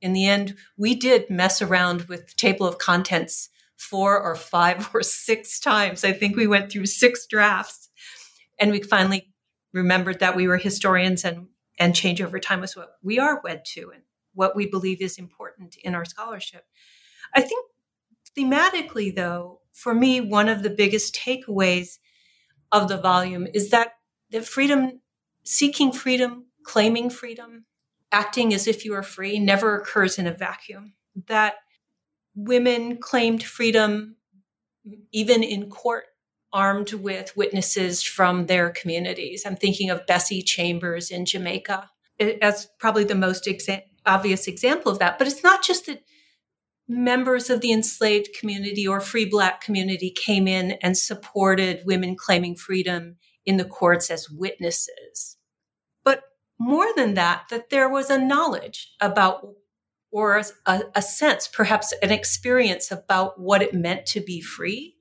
[0.00, 4.90] in the end, we did mess around with the table of contents four or five
[4.94, 6.04] or six times.
[6.04, 7.90] I think we went through six drafts
[8.60, 9.34] and we finally
[9.72, 11.48] remembered that we were historians and,
[11.80, 15.18] and change over time was what we are wed to and what we believe is
[15.18, 16.62] important in our scholarship.
[17.34, 17.66] I think
[18.38, 21.98] thematically, though, for me, one of the biggest takeaways
[22.70, 23.94] of the volume is that,
[24.30, 25.00] the freedom,
[25.44, 27.66] seeking freedom, claiming freedom,
[28.10, 30.94] acting as if you are free never occurs in a vacuum.
[31.26, 31.54] That
[32.34, 34.16] women claimed freedom
[35.12, 36.04] even in court
[36.52, 39.44] armed with witnesses from their communities.
[39.46, 44.98] I'm thinking of Bessie Chambers in Jamaica as probably the most exa- obvious example of
[44.98, 45.18] that.
[45.18, 46.02] But it's not just that
[46.92, 52.56] members of the enslaved community or free black community came in and supported women claiming
[52.56, 55.36] freedom in the courts as witnesses.
[56.04, 56.22] But
[56.58, 59.48] more than that, that there was a knowledge about
[60.10, 64.96] or a, a sense, perhaps an experience about what it meant to be free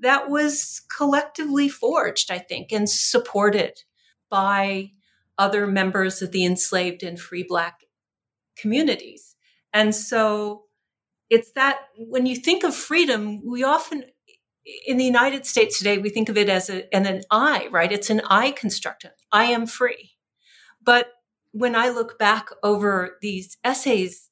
[0.00, 3.82] that was collectively forged, I think, and supported
[4.30, 4.92] by
[5.36, 7.80] other members of the enslaved and free Black
[8.56, 9.36] communities.
[9.72, 10.64] And so
[11.30, 14.04] it's that when you think of freedom, we often,
[14.86, 17.92] in the United States today, we think of it as a, an, an I, right?
[17.92, 19.10] It's an I construction.
[19.32, 20.12] I am free.
[20.82, 21.08] But
[21.52, 24.28] when I look back over these essays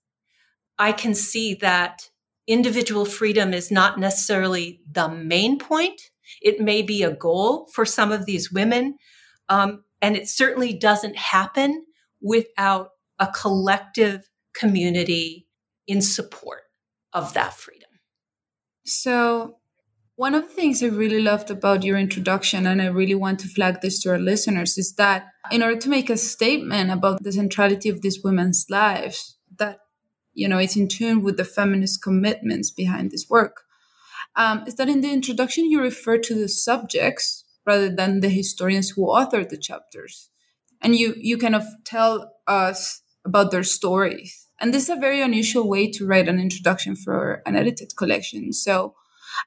[0.79, 2.11] I can see that
[2.47, 6.01] individual freedom is not necessarily the main point.
[6.43, 8.97] It may be a goal for some of these women.
[9.49, 11.85] Um, and it certainly doesn't happen
[12.21, 15.47] without a collective community
[15.87, 16.63] in support
[17.17, 17.89] of that freedom.
[18.85, 19.57] So,
[20.17, 23.49] one of the things I really loved about your introduction, and I really want to
[23.49, 27.33] flag this to our listeners, is that in order to make a statement about the
[27.33, 29.81] centrality of these women's lives, that
[30.35, 33.63] you know, it's in tune with the feminist commitments behind this work.
[34.37, 38.91] Um, is that in the introduction you refer to the subjects rather than the historians
[38.91, 40.29] who authored the chapters,
[40.83, 44.45] and you you kind of tell us about their stories.
[44.61, 48.53] And this is a very unusual way to write an introduction for an edited collection.
[48.53, 48.95] So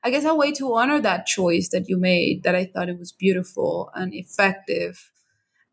[0.04, 3.00] I guess a way to honor that choice that you made, that I thought it
[3.00, 5.12] was beautiful and effective.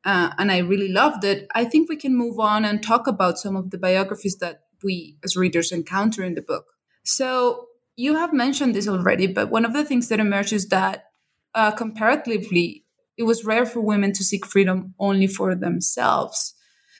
[0.04, 1.48] Uh, and I really loved it.
[1.54, 5.16] I think we can move on and talk about some of the biographies that we
[5.24, 6.66] as readers encounter in the book.
[7.04, 7.66] So
[7.96, 11.06] you have mentioned this already, but one of the things that emerges that
[11.54, 12.84] uh, comparatively,
[13.16, 16.54] it was rare for women to seek freedom only for themselves.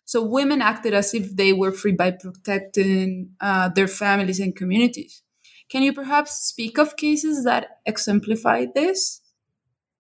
[0.07, 5.23] So women acted as if they were free by protecting uh, their families and communities.
[5.69, 9.21] Can you perhaps speak of cases that exemplify this?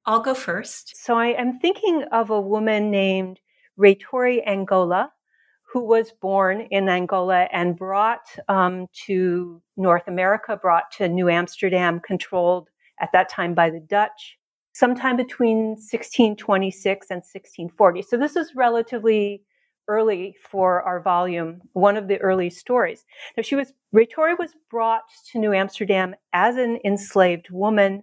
[0.07, 0.97] I'll go first.
[0.97, 3.41] So I am thinking of a woman named
[3.77, 5.11] Reytory Angola,
[5.73, 11.99] who was born in Angola and brought um, to North America, brought to New Amsterdam,
[11.99, 12.69] controlled
[13.01, 14.39] at that time by the Dutch,
[14.73, 18.03] sometime between 1626 and 1640.
[18.03, 19.43] So this is relatively
[19.89, 23.05] early for our volume, one of the early stories.
[23.37, 28.03] Now she was, Reytory was brought to New Amsterdam as an enslaved woman.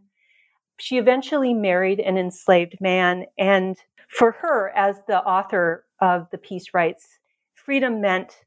[0.80, 3.26] She eventually married an enslaved man.
[3.38, 3.78] And
[4.08, 7.08] for her, as the author of the piece writes,
[7.54, 8.38] freedom meant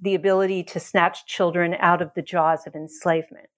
[0.00, 3.48] the ability to snatch children out of the jaws of enslavement.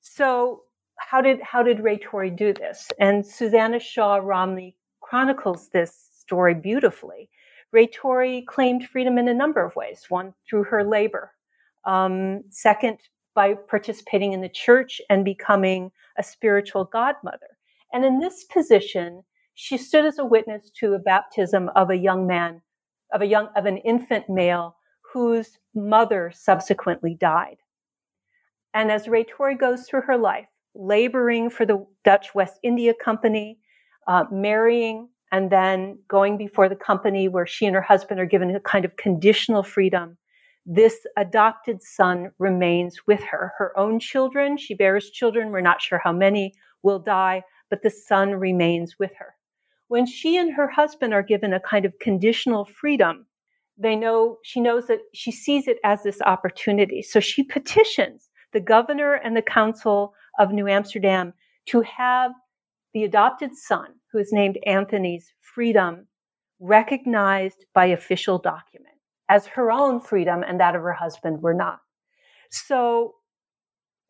[0.00, 0.62] So
[0.98, 2.88] how did, how did Reytory do this?
[2.98, 7.30] And Susanah Shaw Romney chronicles this story beautifully.
[7.76, 10.06] Reytory claimed freedom in a number of ways.
[10.08, 11.32] One, through her labor.
[11.84, 12.98] Um, second,
[13.34, 17.58] by participating in the church and becoming a spiritual godmother.
[17.92, 19.22] And in this position,
[19.54, 22.62] she stood as a witness to a baptism of a young man,
[23.12, 24.76] of a young, of an infant male
[25.12, 27.58] whose mother subsequently died.
[28.72, 33.58] And as Reytory goes through her life, laboring for the Dutch West India Company,
[34.08, 38.54] uh, marrying and then going before the company where she and her husband are given
[38.54, 40.16] a kind of conditional freedom.
[40.64, 43.52] This adopted son remains with her.
[43.58, 47.90] Her own children, she bears children, we're not sure how many, will die, but the
[47.90, 49.34] son remains with her.
[49.88, 53.26] When she and her husband are given a kind of conditional freedom,
[53.78, 57.02] they know, she knows that she sees it as this opportunity.
[57.02, 61.34] So she petitions the governor and the council of New Amsterdam
[61.66, 62.32] to have
[62.96, 66.06] the adopted son, who is named Anthony's freedom,
[66.58, 68.94] recognized by official document
[69.28, 71.80] as her own freedom and that of her husband were not.
[72.50, 73.16] So,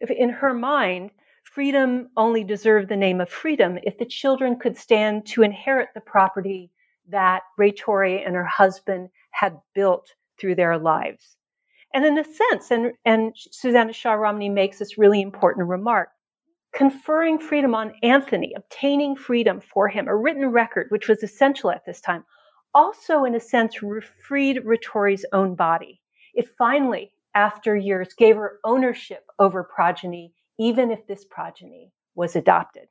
[0.09, 1.11] in her mind,
[1.43, 6.01] freedom only deserved the name of freedom if the children could stand to inherit the
[6.01, 6.71] property
[7.09, 11.37] that Reytory and her husband had built through their lives.
[11.93, 16.11] And in a sense, and, and Susanah Shaw Romney makes this really important remark,
[16.77, 21.85] conferring freedom on Anthony, obtaining freedom for him, a written record, which was essential at
[21.87, 22.23] this time,
[22.75, 23.79] also, in a sense,
[24.29, 26.03] freed Reytory's own body.
[26.35, 32.89] It finally, after years, gave her ownership over progeny, even if this progeny was adopted.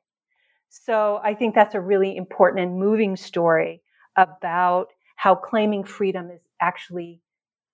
[0.68, 3.82] So I think that's a really important and moving story
[4.16, 7.22] about how claiming freedom is actually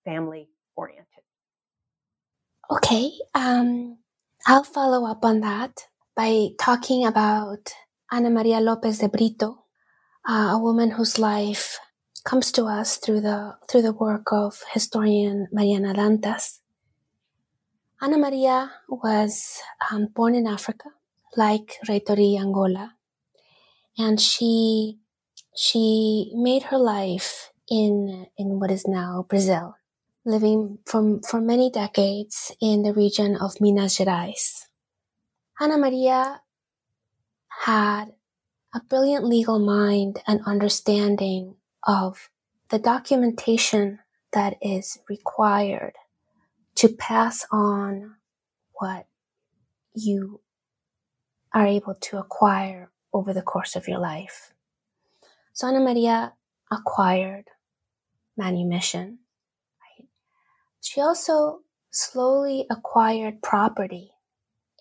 [0.05, 1.07] family oriented.
[2.69, 3.97] Okay, um,
[4.45, 7.73] I'll follow up on that by talking about
[8.11, 9.65] Ana Maria Lopez de Brito,
[10.27, 11.79] uh, a woman whose life
[12.23, 16.59] comes to us through the through the work of historian Mariana Dantas.
[18.01, 19.61] Ana Maria was
[19.91, 20.89] um, born in Africa,
[21.35, 22.95] like Reytory Angola,
[23.97, 24.99] and she
[25.55, 29.75] she made her life in in what is now Brazil,
[30.25, 34.67] living from for many decades in the region of Minas Gerais.
[35.59, 36.41] Ana Maria
[37.47, 38.05] had
[38.73, 42.29] a brilliant legal mind and understanding of
[42.69, 43.99] the documentation
[44.31, 45.93] that is required
[46.75, 48.15] to pass on
[48.79, 49.05] what
[49.93, 50.41] you
[51.53, 54.53] are able to acquire over the course of your life.
[55.53, 56.33] So Ana Maria
[56.71, 57.45] acquired
[58.35, 59.19] manumission.
[59.79, 60.07] Right?
[60.81, 61.59] She also
[61.91, 64.12] slowly acquired property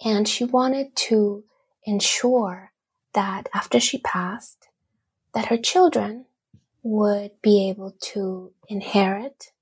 [0.05, 1.45] and she wanted to
[1.85, 2.73] ensure
[3.15, 4.69] that after she passed,
[5.35, 6.27] that her children
[6.83, 9.53] would be able to inherit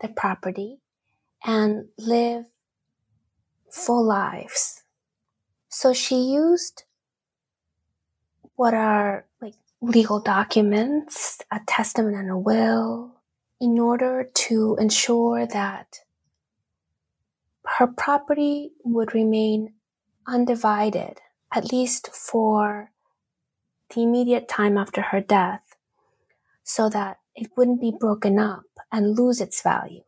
[0.00, 0.78] the property
[1.44, 2.46] and live
[3.70, 4.82] full lives.
[5.68, 6.84] So she used
[8.56, 13.14] what are like legal documents, a testament and a will,
[13.60, 16.00] in order to ensure that
[17.76, 19.74] her property would remain
[20.26, 21.20] undivided,
[21.52, 22.90] at least for
[23.94, 25.76] the immediate time after her death,
[26.62, 30.02] so that it wouldn't be broken up and lose its value.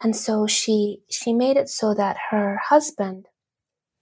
[0.00, 3.26] And so she, she made it so that her husband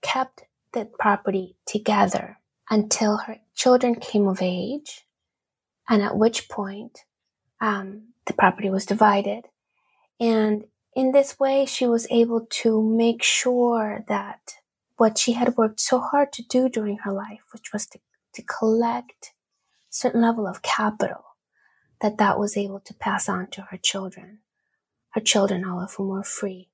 [0.01, 0.43] kept
[0.73, 2.37] the property together
[2.69, 5.05] until her children came of age,
[5.89, 6.99] and at which point
[7.61, 9.45] um, the property was divided.
[10.19, 10.65] And
[10.97, 14.55] in this way, she was able to make sure that
[14.95, 17.99] what she had worked so hard to do during her life, which was to,
[18.33, 19.31] to collect
[19.91, 21.23] certain level of capital
[22.01, 24.39] that that was able to pass on to her children,
[25.09, 26.67] her children, all of whom were free.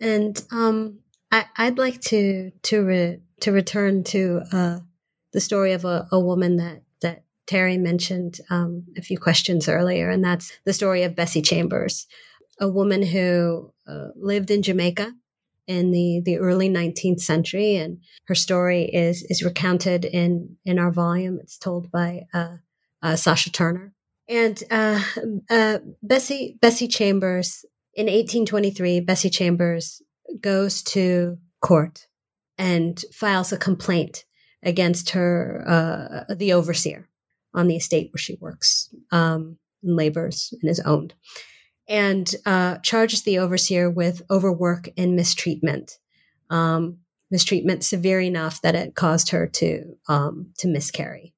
[0.00, 1.00] And um,
[1.32, 4.78] I, would like to to re, to return to uh,
[5.32, 6.82] the story of a, a, woman that
[7.48, 12.06] Terri mentioned um, a few questions earlier, and that's the story of Bessie Chambers,
[12.60, 15.12] a woman who uh, lived in Jamaica
[15.66, 20.90] in the, the early 19th century, and her story is is recounted in in our
[20.90, 21.38] volume.
[21.42, 22.56] It's told by uh,
[23.02, 23.94] uh, Sasha Turner
[24.28, 25.02] and uh,
[25.50, 29.00] uh, Bessie Bessie Chambers in 1823.
[29.00, 30.02] Bessie Chambers
[30.40, 32.08] goes to court
[32.58, 34.24] and files a complaint
[34.62, 37.08] against her uh, the overseer
[37.54, 41.14] on the estate where she works um, and labors and is owned
[41.88, 45.98] and uh, charges the overseer with overwork and mistreatment.
[46.50, 46.98] Um,
[47.30, 51.34] mistreatment severe enough that it caused her to um, to miscarry.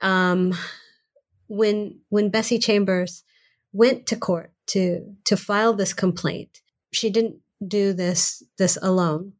[0.00, 0.54] Um,
[1.48, 3.24] when when Bessie Chambers
[3.72, 6.60] went to court to to file this complaint,
[6.92, 7.36] she didn't
[7.66, 9.32] do this this alone.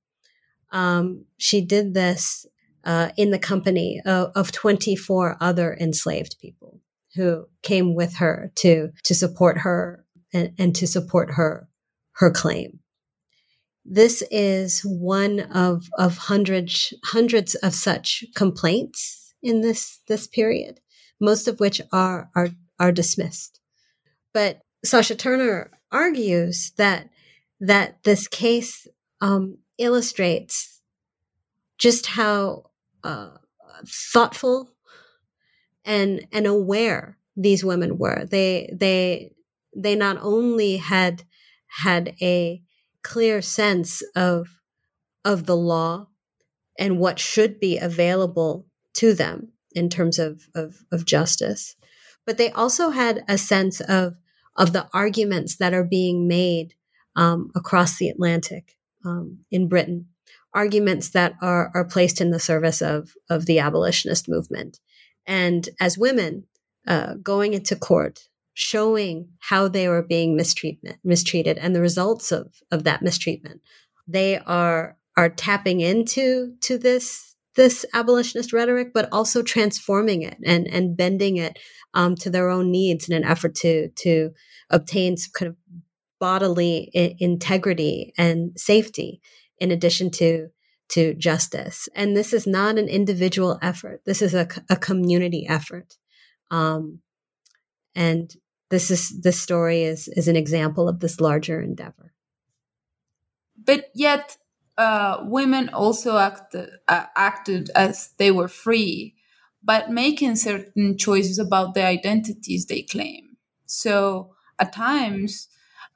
[0.70, 2.46] Um, she did this
[2.84, 6.80] uh, in the company of, of 24 other enslaved people
[7.14, 11.68] who came with her to to support her and, and to support her
[12.12, 12.80] her claim.
[13.84, 20.80] This is one of of hundreds hundreds of such complaints in this this period,
[21.20, 23.60] most of which are are are dismissed.
[24.34, 27.08] But Sasha Turner argues that
[27.60, 28.86] that this case
[29.20, 30.77] um, illustrates
[31.78, 32.64] just how
[33.04, 33.30] uh,
[33.86, 34.70] thoughtful
[35.84, 38.26] and and aware these women were.
[38.26, 39.32] They they
[39.74, 41.24] they not only had
[41.82, 42.62] had a
[43.02, 44.48] clear sense of
[45.24, 46.08] of the law
[46.78, 51.76] and what should be available to them in terms of, of, of justice,
[52.24, 54.14] but they also had a sense of
[54.56, 56.74] of the arguments that are being made
[57.14, 60.08] um, across the Atlantic um, in Britain
[60.54, 64.78] arguments that are, are placed in the service of, of the abolitionist movement.
[65.26, 66.44] And as women,
[66.86, 68.20] uh, going into court,
[68.54, 73.60] showing how they were being mistreatment, mistreated and the results of, of that mistreatment,
[74.06, 80.66] they are, are tapping into to this, this abolitionist rhetoric, but also transforming it and,
[80.66, 81.58] and bending it
[81.94, 84.30] um, to their own needs in an effort to, to
[84.70, 85.56] obtain some kind of
[86.18, 89.20] bodily I- integrity and safety
[89.60, 90.48] in addition to
[90.90, 91.88] to justice.
[91.94, 94.00] And this is not an individual effort.
[94.06, 95.96] This is a, a community effort.
[96.50, 97.00] Um,
[97.94, 98.34] and
[98.70, 102.12] this is this story is is an example of this larger endeavor.
[103.62, 104.36] But yet,
[104.78, 109.14] uh, women also act, uh, acted as they were free,
[109.62, 113.36] but making certain choices about the identities they claim.
[113.66, 115.48] So at times,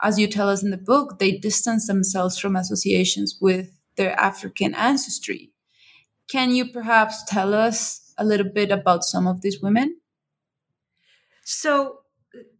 [0.03, 4.75] as you tell us in the book, they distance themselves from associations with their African
[4.75, 5.53] ancestry.
[6.29, 9.99] Can you perhaps tell us a little bit about some of these women?
[11.45, 12.01] So,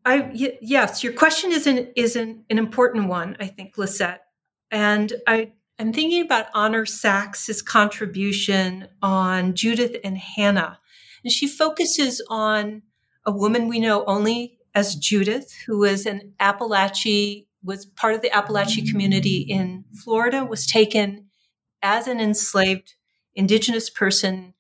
[0.05, 4.23] I y- yes, your question is an is an, an important one, I think, Lisette.
[4.71, 10.79] And I I'm thinking about Honor Sachs's contribution on Judith and Hannah.
[11.25, 12.83] And she focuses on
[13.25, 18.35] a woman we know only as Judith, who was an Appalachian was part of the
[18.35, 21.27] Appalachian community in Florida, was taken
[21.81, 22.95] as an enslaved
[23.35, 24.55] indigenous person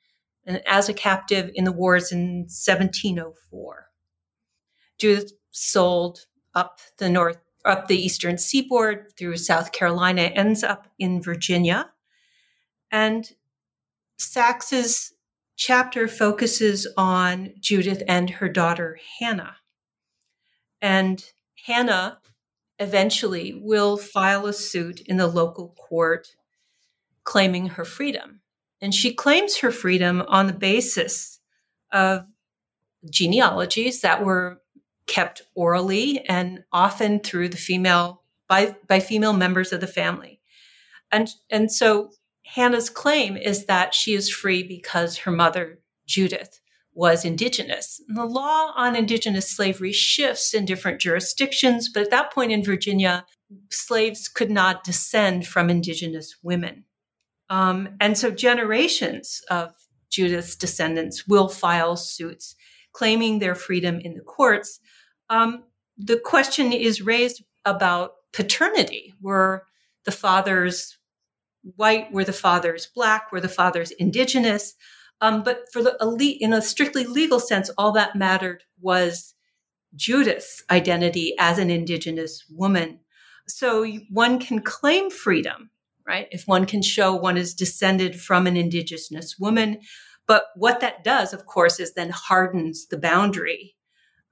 [0.44, 3.88] and as a captive in the wars in 1704.
[4.98, 11.22] Judith sold up the north, up the eastern seaboard through South Carolina, ends up in
[11.22, 11.90] Virginia.
[12.90, 13.32] And
[14.18, 15.12] Sachs's
[15.56, 19.56] chapter focuses on Judith and her daughter Hannah.
[20.82, 21.24] And
[21.66, 22.18] Hannah
[22.78, 26.34] eventually will file a suit in the local court
[27.24, 28.40] claiming her freedom.
[28.80, 31.38] And she claims her freedom on the basis
[31.92, 32.26] of
[33.08, 34.60] genealogies that were
[35.06, 40.40] kept orally and often through the female by, by female members of the family.
[41.12, 42.10] And, and so
[42.44, 46.60] Hannah's claim is that she is free because her mother, Judith,
[46.94, 48.00] was indigenous.
[48.08, 52.62] And the law on indigenous slavery shifts in different jurisdictions, but at that point in
[52.62, 53.24] Virginia,
[53.70, 56.84] slaves could not descend from indigenous women.
[57.48, 59.74] Um, and so generations of
[60.10, 62.54] Judith's descendants will file suits
[62.92, 64.78] claiming their freedom in the courts.
[65.30, 65.64] Um,
[65.96, 69.14] the question is raised about paternity.
[69.20, 69.64] Were
[70.04, 70.98] the fathers
[71.76, 72.12] white?
[72.12, 73.32] Were the fathers black?
[73.32, 74.74] Were the fathers indigenous?
[75.22, 79.34] Um, but for the elite, in a strictly legal sense, all that mattered was
[79.94, 82.98] Judith's identity as an indigenous woman.
[83.46, 85.70] So one can claim freedom,
[86.06, 86.26] right?
[86.32, 89.78] If one can show one is descended from an indigenous woman.
[90.26, 93.76] But what that does, of course, is then hardens the boundary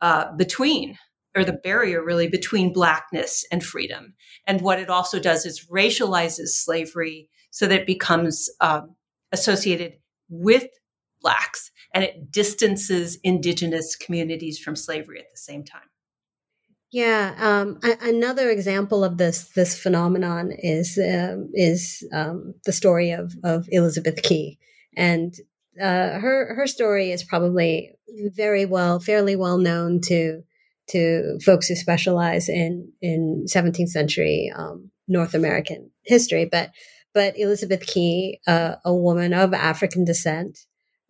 [0.01, 0.99] uh, between
[1.37, 4.15] or the barrier really between blackness and freedom.
[4.49, 8.97] And what it also does is racializes slavery so that it becomes um,
[9.31, 9.95] associated
[10.29, 10.67] with
[11.21, 15.83] blacks and it distances indigenous communities from slavery at the same time.
[16.93, 23.13] Yeah, um, a- another example of this this phenomenon is um, is um, the story
[23.13, 24.59] of of Elizabeth Key,
[24.97, 25.33] and
[25.81, 27.93] uh, her her story is probably
[28.35, 30.43] very well, fairly well known to
[30.89, 36.45] to folks who specialize in in 17th century um, North American history.
[36.45, 36.71] But
[37.15, 40.59] but Elizabeth Key, uh, a woman of African descent,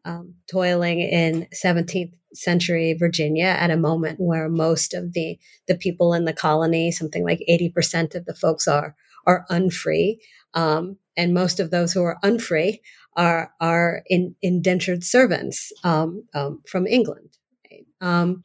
[0.04, 6.14] um, toiling in 17th century Virginia at a moment where most of the the people
[6.14, 8.94] in the colony, something like 80% of the folks are
[9.26, 10.20] are unfree,
[10.54, 12.80] um, and most of those who are unfree
[13.16, 17.36] are are in, indentured servants um, um from England.
[17.70, 17.86] Right?
[18.00, 18.42] Um,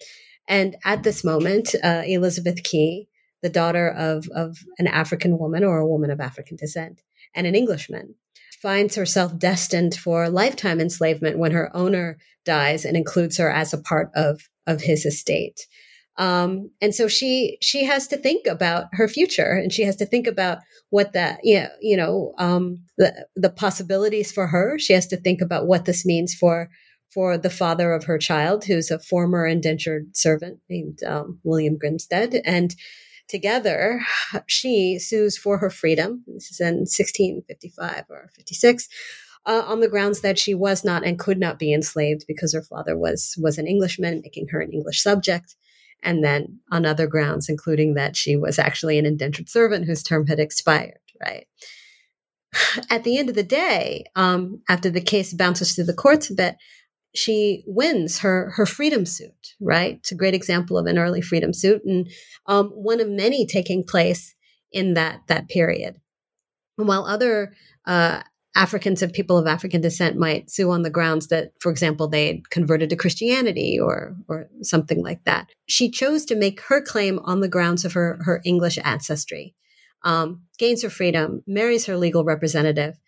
[0.47, 3.07] and at this moment, uh, Elizabeth Key,
[3.41, 7.01] the daughter of, of an African woman or a woman of African descent
[7.33, 8.15] and an Englishman,
[8.61, 13.81] finds herself destined for lifetime enslavement when her owner dies and includes her as a
[13.81, 15.67] part of, of his estate.
[16.17, 20.05] Um, and so she she has to think about her future, and she has to
[20.05, 24.79] think about what that you know, you know um, the the possibilities for her.
[24.79, 26.69] She has to think about what this means for
[27.13, 32.41] for the father of her child, who's a former indentured servant named um, William Grimsted.
[32.45, 32.75] And
[33.27, 34.01] together,
[34.47, 36.23] she sues for her freedom.
[36.27, 38.87] This is in 1655 or 56.
[39.47, 42.63] Uh, on the grounds that she was not and could not be enslaved because her
[42.63, 45.55] father was was an Englishman, making her an English subject,
[46.01, 50.25] and then on other grounds, including that she was actually an indentured servant whose term
[50.25, 50.97] had expired.
[51.21, 51.45] Right.
[52.89, 56.33] At the end of the day, um, after the case bounces through the courts a
[56.33, 56.55] bit,
[57.15, 59.55] she wins her her freedom suit.
[59.59, 62.09] Right, it's a great example of an early freedom suit, and
[62.45, 64.35] um, one of many taking place
[64.71, 66.01] in that that period.
[66.77, 67.53] And while other
[67.85, 68.21] uh,
[68.55, 72.27] Africans and people of African descent might sue on the grounds that, for example, they
[72.27, 75.49] had converted to Christianity or or something like that.
[75.67, 79.55] She chose to make her claim on the grounds of her her English ancestry.
[80.03, 82.99] Um, gains her freedom, marries her legal representative,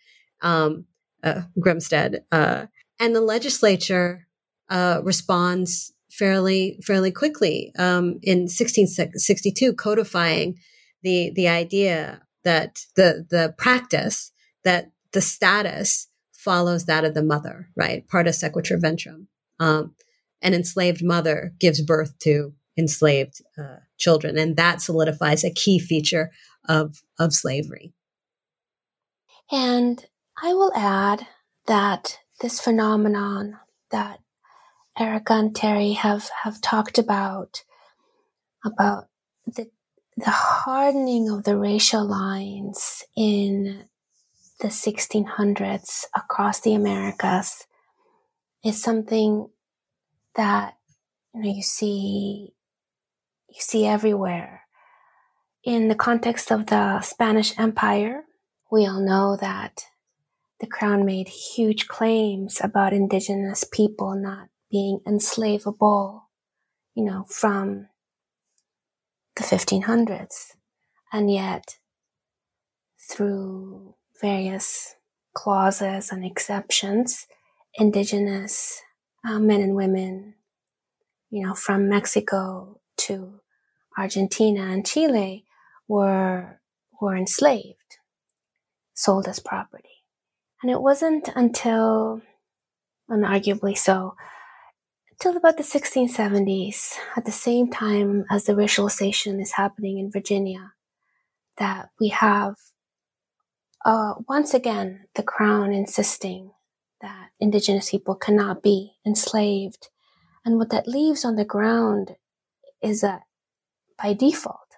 [0.42, 0.86] um,
[1.22, 2.66] uh, Grimsted, uh,
[2.98, 4.26] and the legislature
[4.68, 10.58] uh, responds fairly fairly quickly um, in 1662, codifying
[11.02, 14.32] the the idea that the the practice
[14.64, 18.06] that the status follows that of the mother, right?
[18.08, 19.26] Partus sequitur ventrem.
[19.60, 19.94] Um,
[20.40, 26.30] an enslaved mother gives birth to enslaved uh, children, and that solidifies a key feature
[26.68, 27.92] of of slavery.
[29.50, 30.04] And
[30.42, 31.26] I will add
[31.66, 33.58] that this phenomenon
[33.90, 34.20] that
[34.98, 37.62] Erica and Terri have, have talked about,
[38.64, 39.08] about
[39.46, 39.70] the,
[40.16, 43.84] the hardening of the racial lines in
[44.60, 47.66] the 1600s across the Americas
[48.64, 49.48] is something
[50.34, 50.74] that
[51.34, 52.54] you know you see
[53.48, 54.62] you see everywhere.
[55.64, 58.24] In the context of the Spanish Empire,
[58.70, 59.84] we all know that
[60.60, 66.28] the crown made huge claims about indigenous people not being enslavable,
[66.94, 67.88] you know, from
[69.36, 70.54] the 1500s.
[71.12, 71.78] And yet,
[72.98, 74.96] through various
[75.32, 77.26] clauses and exceptions,
[77.74, 78.82] indigenous
[79.24, 80.34] uh, men and women,
[81.30, 83.40] you know, from Mexico to
[83.96, 85.44] Argentina and Chile
[85.86, 86.60] were,
[87.00, 87.98] were enslaved,
[88.92, 89.97] sold as property.
[90.62, 92.20] And it wasn't until,
[93.08, 94.16] and arguably so,
[95.12, 100.72] until about the 1670s, at the same time as the racialization is happening in Virginia,
[101.58, 102.54] that we have
[103.84, 106.52] uh, once again the crown insisting
[107.00, 109.88] that indigenous people cannot be enslaved.
[110.44, 112.16] And what that leaves on the ground
[112.82, 113.22] is that
[114.00, 114.76] by default,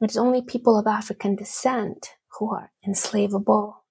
[0.00, 3.81] it is only people of African descent who are enslavable.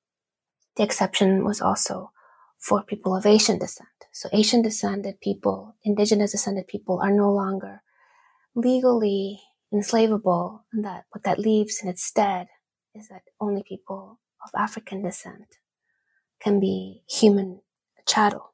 [0.77, 2.11] The exception was also
[2.59, 3.89] for people of Asian descent.
[4.11, 7.81] So Asian descended people, indigenous descended people are no longer
[8.55, 9.41] legally
[9.73, 10.65] enslavable.
[10.71, 12.47] And that what that leaves in its stead
[12.93, 15.57] is that only people of African descent
[16.41, 17.61] can be human
[18.07, 18.53] chattel.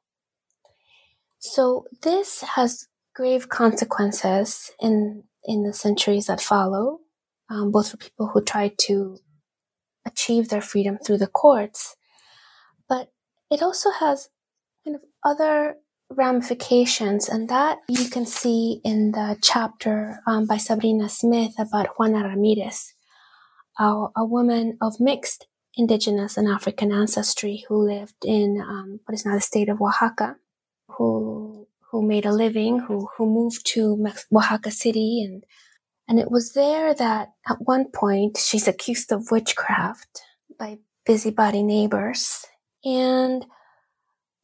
[1.38, 7.00] So this has grave consequences in in the centuries that follow,
[7.48, 9.18] um, both for people who try to
[10.06, 11.96] achieve their freedom through the courts,
[13.50, 14.28] it also has
[14.84, 15.76] kind of other
[16.10, 22.26] ramifications, and that you can see in the chapter um, by Sabrina Smith about Juana
[22.26, 22.94] Ramirez,
[23.78, 25.46] a, a, woman of mixed
[25.76, 30.36] indigenous and African ancestry who lived in um, what is now the state of Oaxaca,
[30.88, 35.44] who who made a living, who who moved to Oaxaca City, and
[36.08, 40.22] and it was there that at one point she's accused of witchcraft
[40.58, 42.46] by busybody neighbors,
[42.84, 43.46] and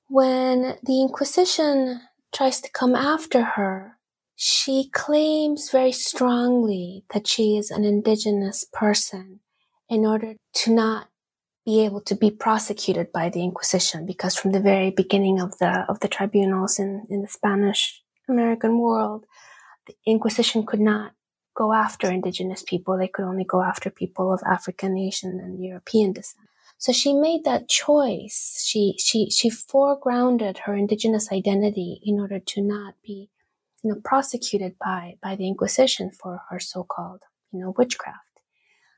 [0.09, 2.01] when the Inquisition
[2.33, 3.99] tries to come after her,
[4.37, 9.41] she claims very strongly that she is an indigenous person
[9.89, 11.09] in order to not
[11.65, 15.87] be able to be prosecuted by the Inquisition because from the very beginning of the
[15.89, 19.25] of the tribunals in, in the Spanish American world,
[19.87, 21.13] the Inquisition could not
[21.55, 22.99] go after indigenous people.
[22.99, 26.49] They could only go after people of African, Asian, and European descent.
[26.79, 28.63] So she made that choice.
[28.67, 33.31] She she she foregrounded her indigenous identity in order to not be,
[33.83, 37.23] you know, prosecuted by by the Inquisition for her so-called,
[37.53, 38.19] you know, witchcraft.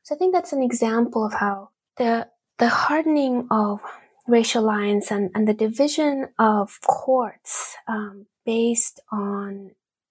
[0.03, 3.81] So I think that's an example of how the the hardening of
[4.27, 9.71] racial lines and, and the division of courts um, based on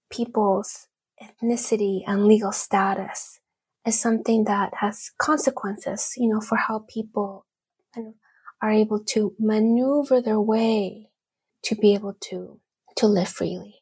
[0.10, 0.88] people's
[1.22, 3.40] ethnicity and legal status
[3.86, 7.46] is something that has consequences, you know, for how people
[7.96, 8.14] kind of
[8.62, 11.10] are able to maneuver their way
[11.64, 12.60] to be able to
[12.98, 13.76] to live freely.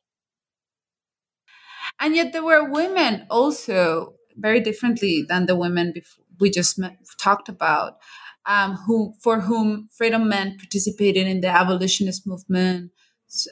[1.99, 5.93] And yet there were women also very differently than the women
[6.39, 7.97] we just met, talked about
[8.45, 12.91] um, who for whom freedom men participated in the abolitionist movement,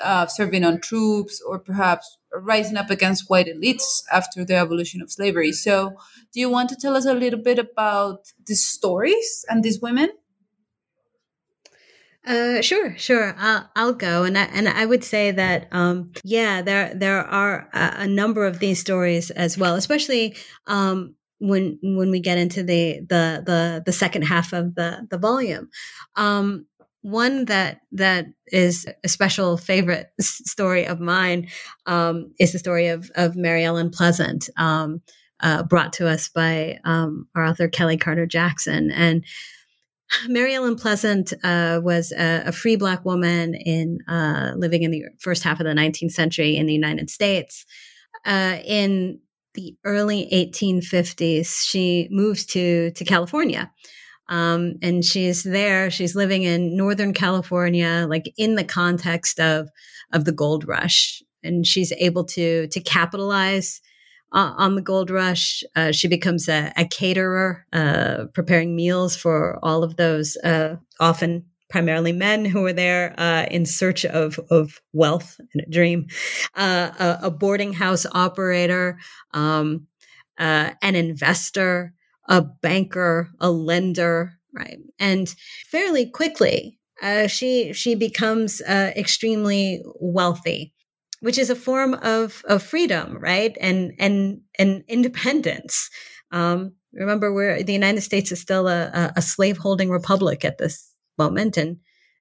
[0.03, 5.11] uh, serving on troops, or perhaps rising up against white elites after the abolition of
[5.11, 5.51] slavery.
[5.51, 5.95] So,
[6.33, 10.09] do you want to tell us a little bit about these stories and these women?
[12.25, 13.35] Uh, sure, sure.
[13.37, 17.67] I'll, I'll go, and I, and I would say that, um, yeah, there there are
[17.73, 20.35] a, a, number of these stories as well, especially
[20.67, 25.17] um, when when we get into the the the, the second half of the the
[25.17, 25.69] volume.
[26.15, 26.67] Um,
[27.01, 31.47] one that that is a special favorite story of mine
[31.87, 35.01] um, is the story of of Mary Ellen Pleasant, um,
[35.39, 38.91] uh, brought to us by um, our author Kelly Carter Jackson.
[38.91, 39.25] And
[40.27, 45.03] Mary Ellen Pleasant uh, was a, a, free black woman in uh, living in the
[45.19, 47.65] first half of the 19th century in the United States.
[48.25, 49.19] Uh, in
[49.53, 53.71] the early 1850s, she moves to to California.
[54.29, 55.91] Um, and she's there.
[55.91, 59.69] She's living in Northern California, like in the context of
[60.13, 63.81] of the gold rush, and she's able to to capitalize
[64.31, 65.63] uh, on the gold rush.
[65.75, 71.45] Uh, she becomes a, a caterer, uh, preparing meals for all of those uh, often
[71.69, 76.05] primarily men who were there uh, in search of, of wealth and a dream,
[76.55, 78.99] uh, a, a, boarding house operator,
[79.33, 79.87] um,
[80.37, 81.93] uh, an investor,
[82.27, 84.79] a banker, a lender, right?
[84.99, 85.33] And
[85.69, 90.73] fairly quickly, uh, she she becomes uh, extremely wealthy,
[91.21, 93.57] which is a form of of freedom, right?
[93.59, 95.89] And and and independence.
[96.31, 100.91] Um, remember, we're the United States is still a, a slave holding republic at this
[101.17, 101.77] moment and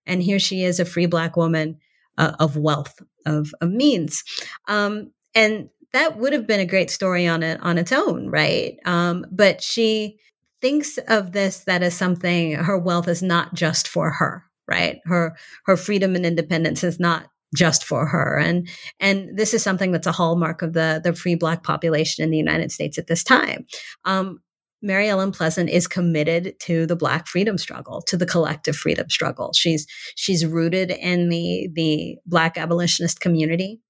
[0.06, 1.78] and here she is a free black woman
[2.18, 4.22] uh, of wealth of, of means
[4.68, 8.76] um, and that would have been a great story on it on its own right
[8.84, 10.18] um, but she
[10.60, 15.36] thinks of this that as something her wealth is not just for her right her
[15.64, 18.68] her freedom and independence is not just for her and
[19.00, 22.36] and this is something that's a hallmark of the the free black population in the
[22.36, 23.66] united states at this time
[24.04, 24.40] um,
[24.82, 29.52] Mary Ellen Pleasant is committed to the Black freedom struggle, to the collective freedom struggle.
[29.52, 29.86] She's
[30.16, 33.80] she's rooted in the the Black abolitionist community,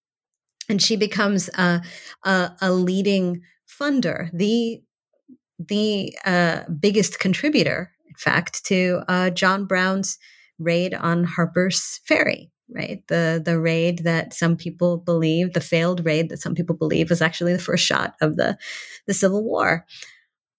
[0.68, 1.82] and she becomes a
[2.24, 3.42] a, a leading
[3.80, 4.82] funder, the
[5.58, 10.18] the uh, biggest contributor, in fact, to uh, John Brown's
[10.58, 12.50] raid on Harper's Ferry.
[12.72, 17.10] Right, the the raid that some people believe, the failed raid that some people believe
[17.10, 18.56] was actually the first shot of the
[19.06, 19.86] the Civil War.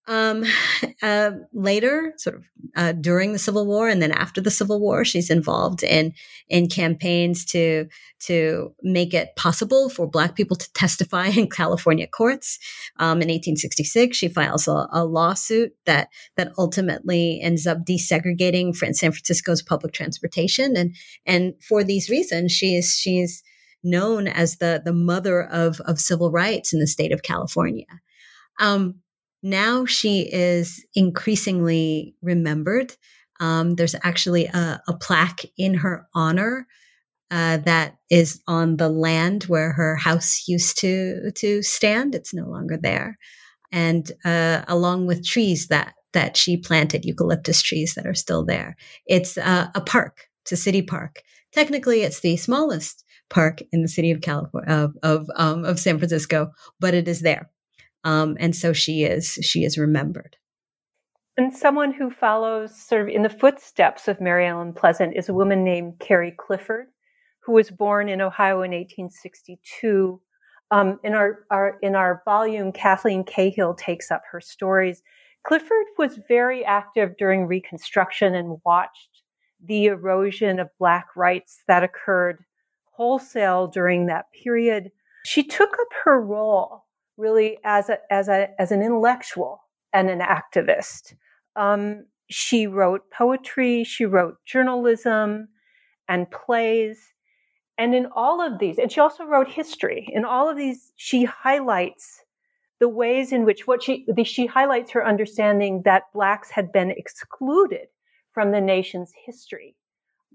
[0.08, 0.44] Um,
[1.02, 2.44] uh, later, sort of
[2.76, 6.12] uh, during the Civil War and then after the Civil War, she's involved in
[6.48, 7.86] in campaigns to
[8.26, 12.58] to make it possible for Black people to testify in California courts.
[12.98, 19.12] Um, in 1866, she files a, a, lawsuit that that ultimately ends up desegregating San
[19.12, 20.96] Francisco's public transportation, and
[21.26, 23.42] and for these reasons, she she's she's
[23.82, 27.86] known as the, the mother of, of civil rights in the state of California.
[28.60, 29.00] Um,
[29.42, 32.94] now she is increasingly remembered.
[33.40, 36.66] Um, there's actually a, a, plaque in her honor
[37.30, 42.14] uh, that is on the land where her house used to to stand.
[42.14, 43.18] It's no longer there,
[43.72, 48.76] and uh, along with trees that that she planted, eucalyptus trees that are still there.
[49.06, 50.28] It's uh, a park.
[50.42, 51.22] It's a city park.
[51.52, 55.98] Technically, it's the smallest park in the city of California of of, um, of San
[55.98, 57.50] Francisco, but it is there,
[58.04, 60.36] um, and so she is she is remembered.
[61.36, 65.34] And someone who follows sort of in the footsteps of Mary Ellen Pleasant is a
[65.34, 66.88] woman named Carrie Clifford,
[67.40, 70.20] who was born in Ohio in 1862.
[70.70, 75.02] Um, in our, our in our volume, Cathleen Cahill takes up her stories.
[75.44, 79.22] Clifford was very active during Reconstruction and watched
[79.64, 82.44] the erosion of Black rights that occurred
[82.92, 84.90] wholesale during that period.
[85.24, 86.81] She took up her role
[87.16, 91.14] really as a, as a, as an intellectual and an activist.
[91.56, 95.48] Um, she wrote poetry, she wrote journalism
[96.08, 96.98] and plays.
[97.78, 100.08] And in all of these, and she also wrote history.
[100.12, 102.22] In all of these, she highlights
[102.80, 106.90] the ways in which what she, the, she highlights her understanding that blacks had been
[106.90, 107.88] excluded
[108.32, 109.76] from the nation's history.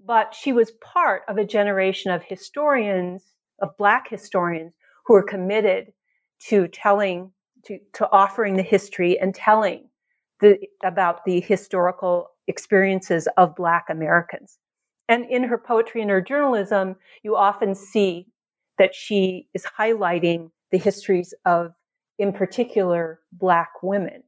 [0.04, 3.22] But she was part of a generation of historians,
[3.60, 4.72] of black historians,
[5.06, 5.92] who were committed
[6.48, 7.32] to telling,
[7.64, 9.88] to, to offering the history and telling
[10.40, 14.58] the, about the historical experiences of black Americans.
[15.08, 18.26] And in her poetry and her journalism, you often see
[18.78, 21.72] that she is highlighting the histories of,
[22.18, 24.22] in particular, black women.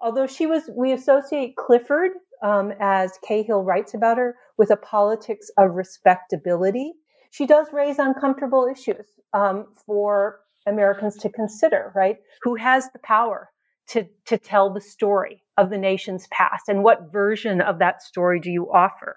[0.00, 5.50] Although she was, we associate Clifford um, as Cahill writes about her, with a politics
[5.58, 6.92] of respectability.
[7.30, 12.16] She does raise uncomfortable issues um, for Americans to consider, right?
[12.42, 13.50] Who has the power
[13.88, 18.40] to, to tell the story of the nation's past and what version of that story
[18.40, 19.16] do you offer?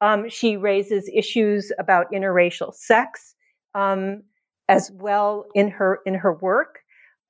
[0.00, 3.34] Um, she raises issues about interracial sex
[3.74, 4.22] um,
[4.68, 6.80] as well in her in her work,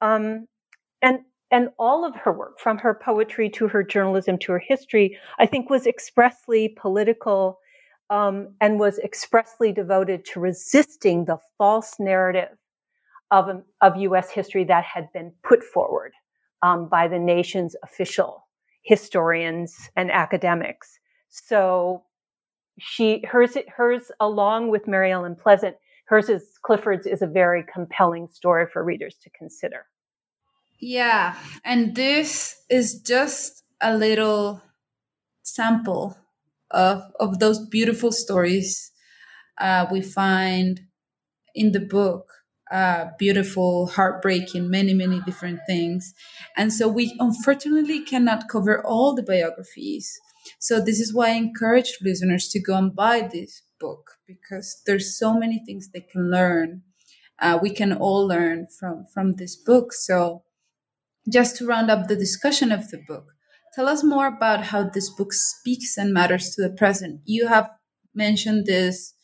[0.01, 0.47] um,
[1.01, 1.21] and
[1.51, 5.47] and all of her work, from her poetry to her journalism to her history, I
[5.47, 7.59] think was expressly political
[8.11, 12.58] um, and was expressly devoted to resisting the false narrative
[13.31, 13.49] of,
[13.81, 14.31] of U.S.
[14.31, 16.12] history that had been put forward
[16.62, 18.45] um, by the nation's official
[18.83, 20.99] historians and academics.
[21.29, 22.05] So
[22.79, 25.76] she, hers, hers, along with Mary Ellen Pleasant,
[26.07, 29.87] hers is Clifford's is a very compelling story for readers to consider.
[30.81, 34.62] Yeah, and this is just a little
[35.43, 36.16] sample
[36.70, 38.93] of of those beautiful stories
[39.59, 40.81] uh, we find
[41.55, 42.26] in the book.
[42.71, 46.12] Uh, beautiful, heartbreaking, many, many different things.
[46.55, 50.21] And so we unfortunately cannot cover all the biographies.
[50.59, 55.19] So this is why I encourage listeners to go and buy this book because there's
[55.19, 56.83] so many things they can learn.
[57.39, 59.95] Uh, we can all learn from from this book.
[59.95, 60.43] So
[61.31, 63.33] just to round up the discussion of the book,
[63.75, 67.21] tell us more about how this book speaks and matters to the present.
[67.25, 67.71] You have
[68.14, 69.14] mentioned this,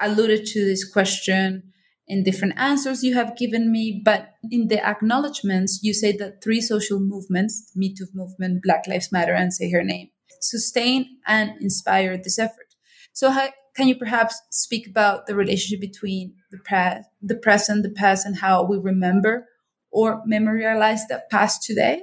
[0.00, 1.72] alluded to this question
[2.08, 6.60] in different answers you have given me, but in the acknowledgments, you say that three
[6.60, 10.08] social movements, Me Too movement, Black Lives Matter, and Say Her Name,
[10.40, 12.74] sustain and inspire this effort.
[13.12, 17.90] So, how, can you perhaps speak about the relationship between the, pre- the present, the
[17.90, 19.46] past, and how we remember
[19.90, 22.02] or memorialize that past today?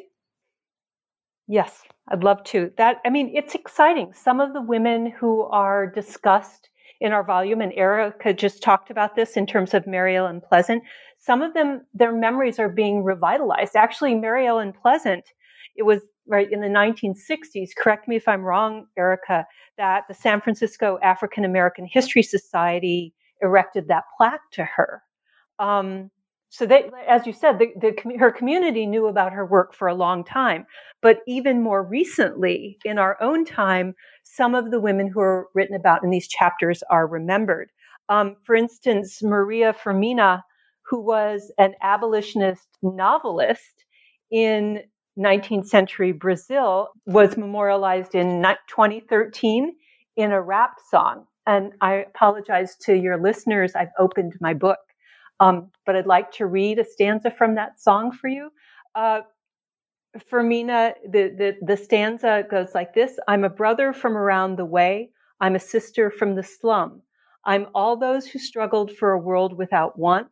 [1.47, 2.72] Yes, I'd love to.
[2.78, 4.14] That I mean, it's exciting.
[4.14, 6.70] Some of the women who are discussed
[7.02, 10.84] in our volume, and Erica just talked about this in terms of Mary Ellen Pleasant.
[11.20, 13.76] Some of them, their memories are being revitalized.
[13.76, 15.26] Actually, Mary Ellen Pleasant,
[15.76, 17.70] it was right in the 1960s.
[17.78, 19.46] Correct me if I'm wrong, Erica.
[19.78, 25.04] That the San Francisco African American History Society erected that plaque to her.
[25.60, 26.10] Um,
[26.56, 29.93] so they, as you said, the, the, her community knew about her work for a
[29.93, 30.66] long time.
[31.01, 33.93] But even more recently, in our own time,
[34.24, 37.72] some of the women who are written about in these chapters are remembered.
[38.08, 40.43] Um, for instance, Maria Firmina,
[40.89, 43.84] who was an abolitionist novelist
[44.32, 44.84] in
[45.20, 49.76] 19th century Brazil, was memorialized in 2013
[50.16, 51.26] in a rap song.
[51.45, 53.74] And I apologize to your listeners.
[53.76, 54.80] I've opened my book
[55.40, 58.52] um, but I'd like to read a stanza from that song for you.
[58.94, 59.22] Uh,
[60.32, 65.10] Firmina, the, the, the stanza goes like this I'm a brother from around the way.
[65.42, 67.02] I'm a sister from the slum.
[67.46, 70.30] I'm all those who struggled for a world without want.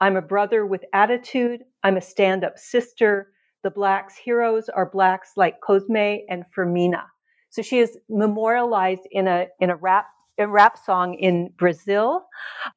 [0.00, 1.64] I'm a brother with attitude.
[1.82, 3.32] I'm a stand up sister.
[3.62, 7.04] The Blacks' heroes are Blacks like Cosme and Firmina.
[7.50, 10.06] So she is memorialized in a, in a rap,
[10.38, 12.26] a rap song in Brazil.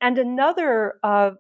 [0.02, 1.32] And another uh,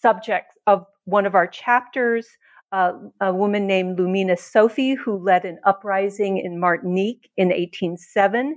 [0.00, 2.26] subject of one of our chapters,
[2.72, 8.56] uh, a woman named Lumina Sophie, who led an uprising in Martinique in 1807,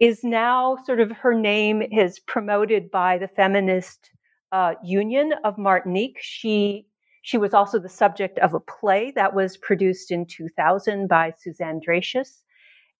[0.00, 4.10] is now sort of her name is promoted by the feminist
[4.52, 6.18] uh, union of Martinique.
[6.20, 6.86] She
[7.22, 11.80] she was also the subject of a play that was produced in 2000 by Suzanne
[11.80, 12.42] Dracius.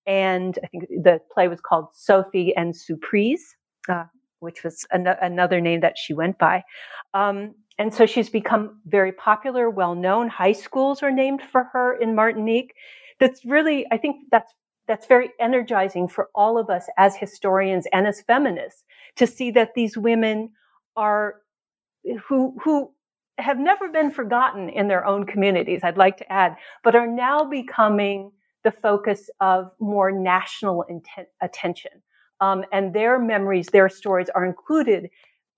[0.06, 3.54] And I think the play was called Sophie and Surprise,
[3.86, 4.04] uh,
[4.40, 6.64] which was an- another name that she went by.
[7.12, 10.28] Um, and so she's become very popular, well known.
[10.28, 12.74] High schools are named for her in Martinique.
[13.18, 14.52] That's really, I think that's
[14.86, 18.84] that's very energizing for all of us as historians and as feminists
[19.16, 20.50] to see that these women
[20.94, 21.36] are
[22.28, 22.90] who who
[23.38, 26.54] have never been forgotten in their own communities, I'd like to add,
[26.84, 28.30] but are now becoming
[28.62, 31.90] the focus of more national intent, attention.
[32.40, 35.08] Um, and their memories, their stories are included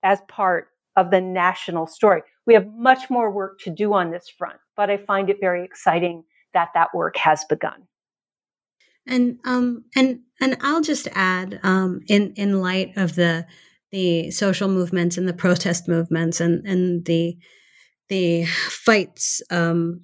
[0.03, 2.23] as part of the national story.
[2.45, 5.63] We have much more work to do on this front, but I find it very
[5.63, 6.23] exciting
[6.53, 7.87] that that work has begun.
[9.05, 13.45] And um and and I'll just add um in in light of the
[13.91, 17.37] the social movements and the protest movements and and the
[18.09, 20.01] the fights um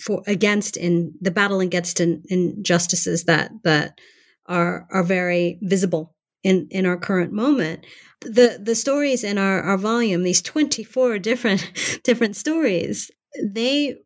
[0.00, 4.00] for against in the battle against in, injustices that that
[4.46, 7.84] are are very visible in in our current moment
[8.20, 13.10] the the stories in our our volume these 24 different different stories
[13.42, 13.96] they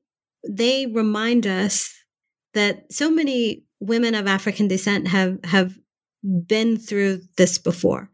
[0.48, 1.94] they remind us
[2.54, 5.78] that so many women of african descent have have
[6.46, 8.10] been through this before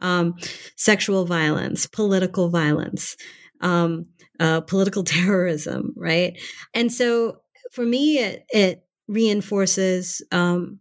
[0.00, 0.34] um,
[0.76, 3.16] sexual violence political violence
[3.62, 4.06] um,
[4.40, 6.38] uh, political terrorism, right?
[6.74, 7.38] And so
[7.72, 10.80] for me, it, it reinforces um,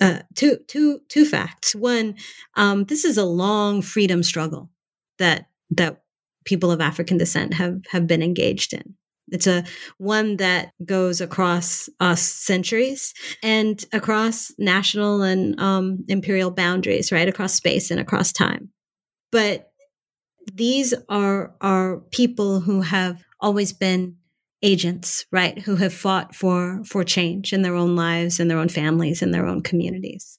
[0.00, 1.74] uh, two, two, two facts.
[1.74, 2.16] One,
[2.56, 4.70] um, this is a long freedom struggle
[5.18, 6.02] that that
[6.44, 8.94] people of African descent have have been engaged in.
[9.30, 9.64] It's a
[9.98, 17.28] one that goes across us centuries and across national and um, imperial boundaries, right?
[17.28, 18.70] Across space and across time.
[19.30, 19.70] But
[20.52, 24.16] these are are people who have always been
[24.62, 25.60] agents, right?
[25.60, 29.32] Who have fought for for change in their own lives and their own families and
[29.32, 30.38] their own communities.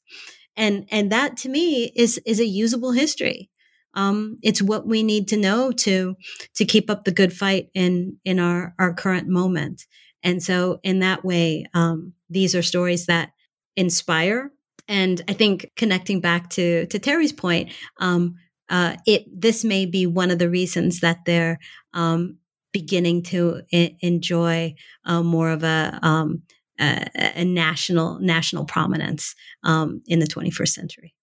[0.58, 3.50] And and that to me is is a usable history.
[3.96, 6.16] Um, it's what we need to know to
[6.56, 9.86] to keep up the good fight in in our our current moment.
[10.22, 13.32] And so in that way, um, these are stories that
[13.78, 14.52] inspire.
[14.90, 18.36] And I think connecting back to to Terri's point, um,
[18.70, 21.58] uh, it this may be one of the reasons that they're
[21.94, 22.38] um,
[22.72, 26.44] beginning to I- enjoy uh, more of a, um,
[26.80, 31.16] a, a, national national prominence um, in the 21st century.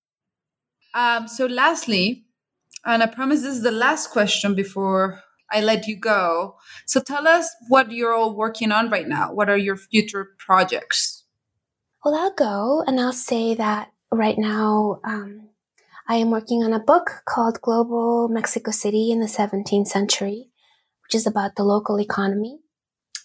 [0.94, 2.24] Um, so, lastly,
[2.84, 5.20] and I promise this is the last question before
[5.50, 6.56] I let you go.
[6.86, 9.32] So, tell us what you're all working on right now.
[9.32, 11.24] What are your future projects?
[12.04, 15.48] Well, I'll go and I'll say that right now um,
[16.08, 20.50] I am working on a book called Global Mexico City in the 17th Century,
[21.06, 22.58] which is about the local economy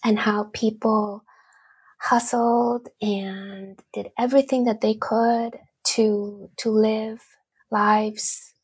[0.04, 1.24] and how people
[2.00, 7.22] hustled and did everything that they could to, to live
[7.70, 8.54] lives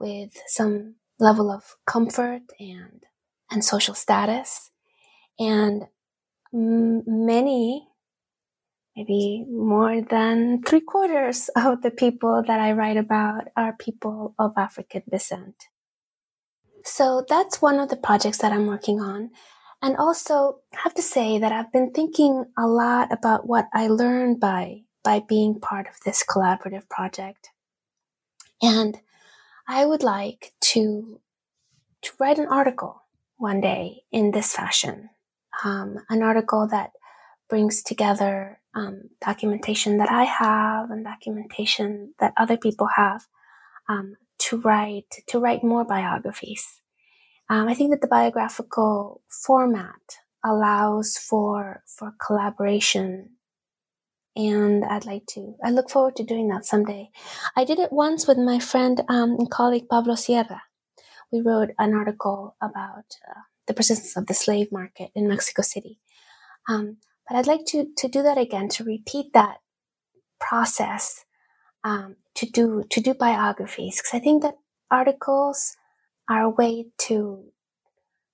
[0.00, 3.04] with some level of comfort and,
[3.50, 4.70] and social status.
[5.38, 5.84] And
[6.52, 7.88] m- many
[8.96, 14.52] maybe more than three quarters of the people that I write about are people of
[14.56, 15.54] African descent.
[16.88, 19.30] So that's one of the projects that I'm working on.
[19.82, 24.40] And also have to say that I've been thinking a lot about what I learned
[24.40, 27.50] by, by being part of this collaborative project.
[28.62, 28.98] And
[29.68, 31.20] I would like to,
[32.02, 33.02] to write an article
[33.36, 35.10] one day in this fashion.
[35.64, 36.92] Um, an article that
[37.48, 43.26] brings together um, documentation that I have and documentation that other people have
[43.88, 46.80] um, to write to write more biographies.
[47.50, 53.30] Um, I think that the biographical format allows for for collaboration,
[54.36, 55.54] and I'd like to.
[55.64, 57.10] I look forward to doing that someday.
[57.56, 60.62] I did it once with my friend um, and colleague Pablo Sierra.
[61.32, 66.00] We wrote an article about uh, the persistence of the slave market in Mexico City.
[66.68, 69.58] Um, but I'd like to, to do that again, to repeat that
[70.40, 71.24] process
[71.84, 74.54] um, to do to do biographies because I think that
[74.90, 75.76] articles
[76.28, 77.44] are a way to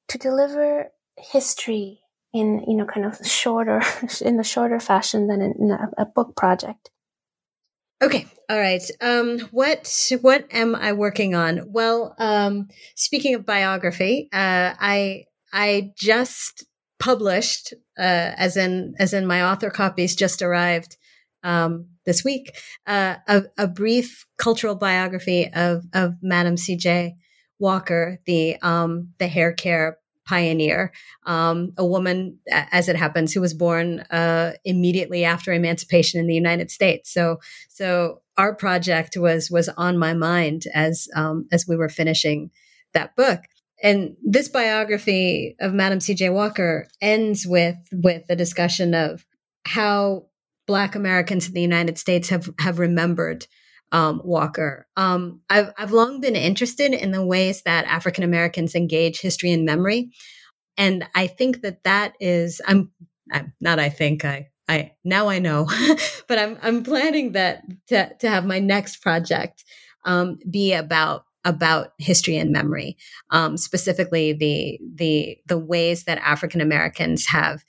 [0.08, 2.00] to deliver history
[2.32, 3.82] in you know kind of shorter
[4.20, 6.90] in a shorter fashion than in, a, a, book project.
[8.02, 8.82] Okay, all right.
[9.00, 9.90] Um, what
[10.20, 11.62] what am I working on?
[11.68, 16.66] Well, um, speaking of biography, uh, I I just
[16.98, 20.96] published, uh, as in as in my author copies just arrived
[21.44, 27.16] um, this week, uh, a, a, brief cultural biography of of Madam C.J.
[27.58, 30.92] Walker, the um, the hair care pioneer,
[31.26, 36.34] um, a woman, as it happens, who was born uh, immediately after emancipation in the
[36.34, 37.12] United States.
[37.12, 42.50] So, so our project was was on my mind as um, as we were finishing
[42.92, 43.40] that book.
[43.82, 46.30] And this biography of Madam C.J.
[46.30, 49.26] Walker ends with with a discussion of
[49.66, 50.26] how
[50.66, 53.46] Black Americans in the United States have have remembered
[53.94, 54.88] um, Walker.
[54.96, 59.64] Um, I've, I've long been interested in the ways that African Americans engage history and
[59.64, 60.10] memory.
[60.76, 62.90] And I think that that is, I'm,
[63.30, 65.68] I'm not, I think I, I, now I know,
[66.26, 69.64] but I'm, I'm planning that to, to have my next project,
[70.04, 72.96] um, be about about history and memory,
[73.28, 77.62] um, specifically the the the ways that African Americans have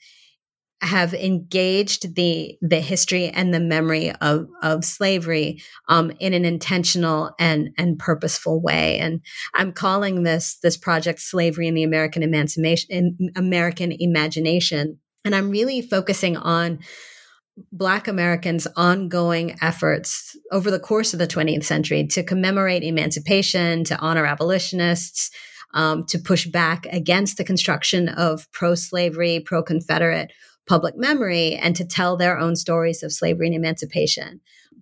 [0.82, 7.34] have engaged the the history and the memory of of slavery um, in an intentional
[7.38, 8.98] and and purposeful way.
[8.98, 9.20] And
[9.54, 15.82] I'm calling this this project "Slavery in the American Emancipation American Imagination." And I'm really
[15.82, 16.78] focusing on
[17.72, 23.98] Black Americans' ongoing efforts over the course of the 20th century to commemorate emancipation, to
[23.98, 25.30] honor abolitionists,
[25.72, 30.32] um, to push back against the construction of pro slavery, pro Confederate
[30.66, 34.40] public memory and to tell their own stories of slavery and emancipation.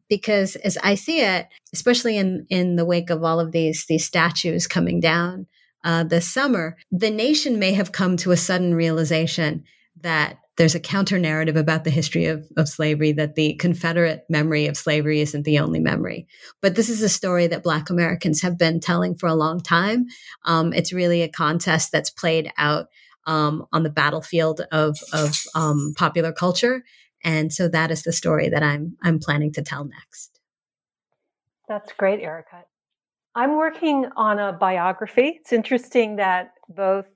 [0.08, 4.04] Because as i see it especially in in the wake of all of these these
[4.04, 5.46] statues coming down
[5.82, 9.64] uh, this summer the nation may have come to a sudden realization
[10.00, 14.66] that there's a counter narrative about the history of, of slavery that the confederate memory
[14.66, 16.28] of slavery isn't the only memory.
[16.62, 20.06] But this is a story that black americans have been telling for a long time.
[20.44, 22.86] Um, it's really a contest that's played out
[23.26, 26.84] um, on the battlefield of, of um, popular culture.
[27.22, 30.40] And so that is the story that I'm, I'm planning to tell next.
[31.68, 32.64] That's great, Erica.
[33.34, 35.38] I'm working on a biography.
[35.40, 37.06] It's interesting that both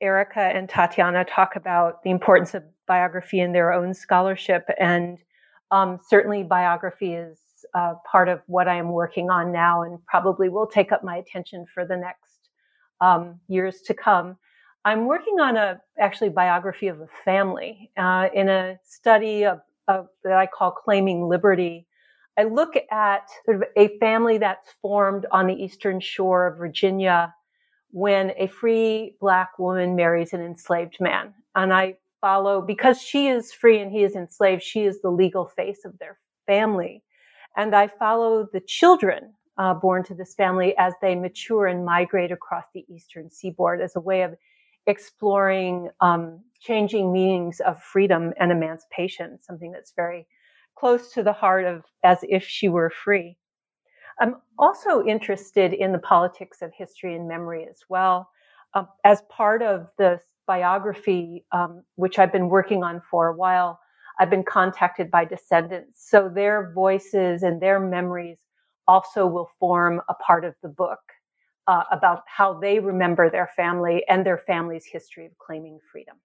[0.00, 4.68] Erica and Tatiana talk about the importance of biography in their own scholarship.
[4.78, 5.18] And
[5.70, 7.38] um, certainly, biography is
[7.74, 11.16] uh, part of what I am working on now and probably will take up my
[11.16, 12.50] attention for the next
[13.00, 14.36] um, years to come.
[14.88, 20.06] I'm working on a actually biography of a family uh, in a study of, of,
[20.24, 21.86] that I call claiming liberty.
[22.38, 27.34] I look at sort of a family that's formed on the eastern shore of Virginia
[27.90, 33.52] when a free black woman marries an enslaved man, and I follow because she is
[33.52, 34.62] free and he is enslaved.
[34.62, 37.02] She is the legal face of their family,
[37.58, 42.32] and I follow the children uh, born to this family as they mature and migrate
[42.32, 44.34] across the eastern seaboard as a way of
[44.88, 50.26] exploring um, changing meanings of freedom and emancipation, something that's very
[50.76, 53.36] close to the heart of as if she were free.
[54.20, 58.30] I'm also interested in the politics of history and memory as well.
[58.74, 63.78] Um, as part of this biography, um, which I've been working on for a while,
[64.18, 66.08] I've been contacted by descendants.
[66.10, 68.38] So their voices and their memories
[68.88, 70.98] also will form a part of the book
[71.68, 76.16] uh, about how they remember their family and their family's history of claiming freedom.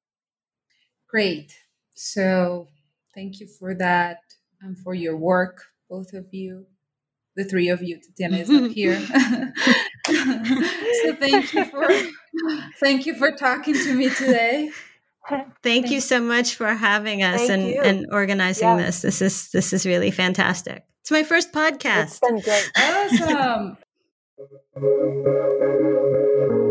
[1.08, 1.60] Great.
[1.94, 2.70] So,
[3.14, 4.20] thank you for that
[4.62, 6.66] and for your work, both of you,
[7.36, 8.00] the three of you.
[8.00, 9.00] Tatiana is not here.
[10.06, 11.88] so, thank you for
[12.80, 14.72] thank you for talking to me today.
[15.62, 19.02] Thank you so much for having us and, and organizing this.
[19.02, 20.84] This is this is really fantastic.
[21.02, 22.04] It's my first podcast.
[22.04, 22.72] It's been great.
[22.78, 23.78] Awesome.
[24.38, 24.50] Thank
[26.38, 26.63] you.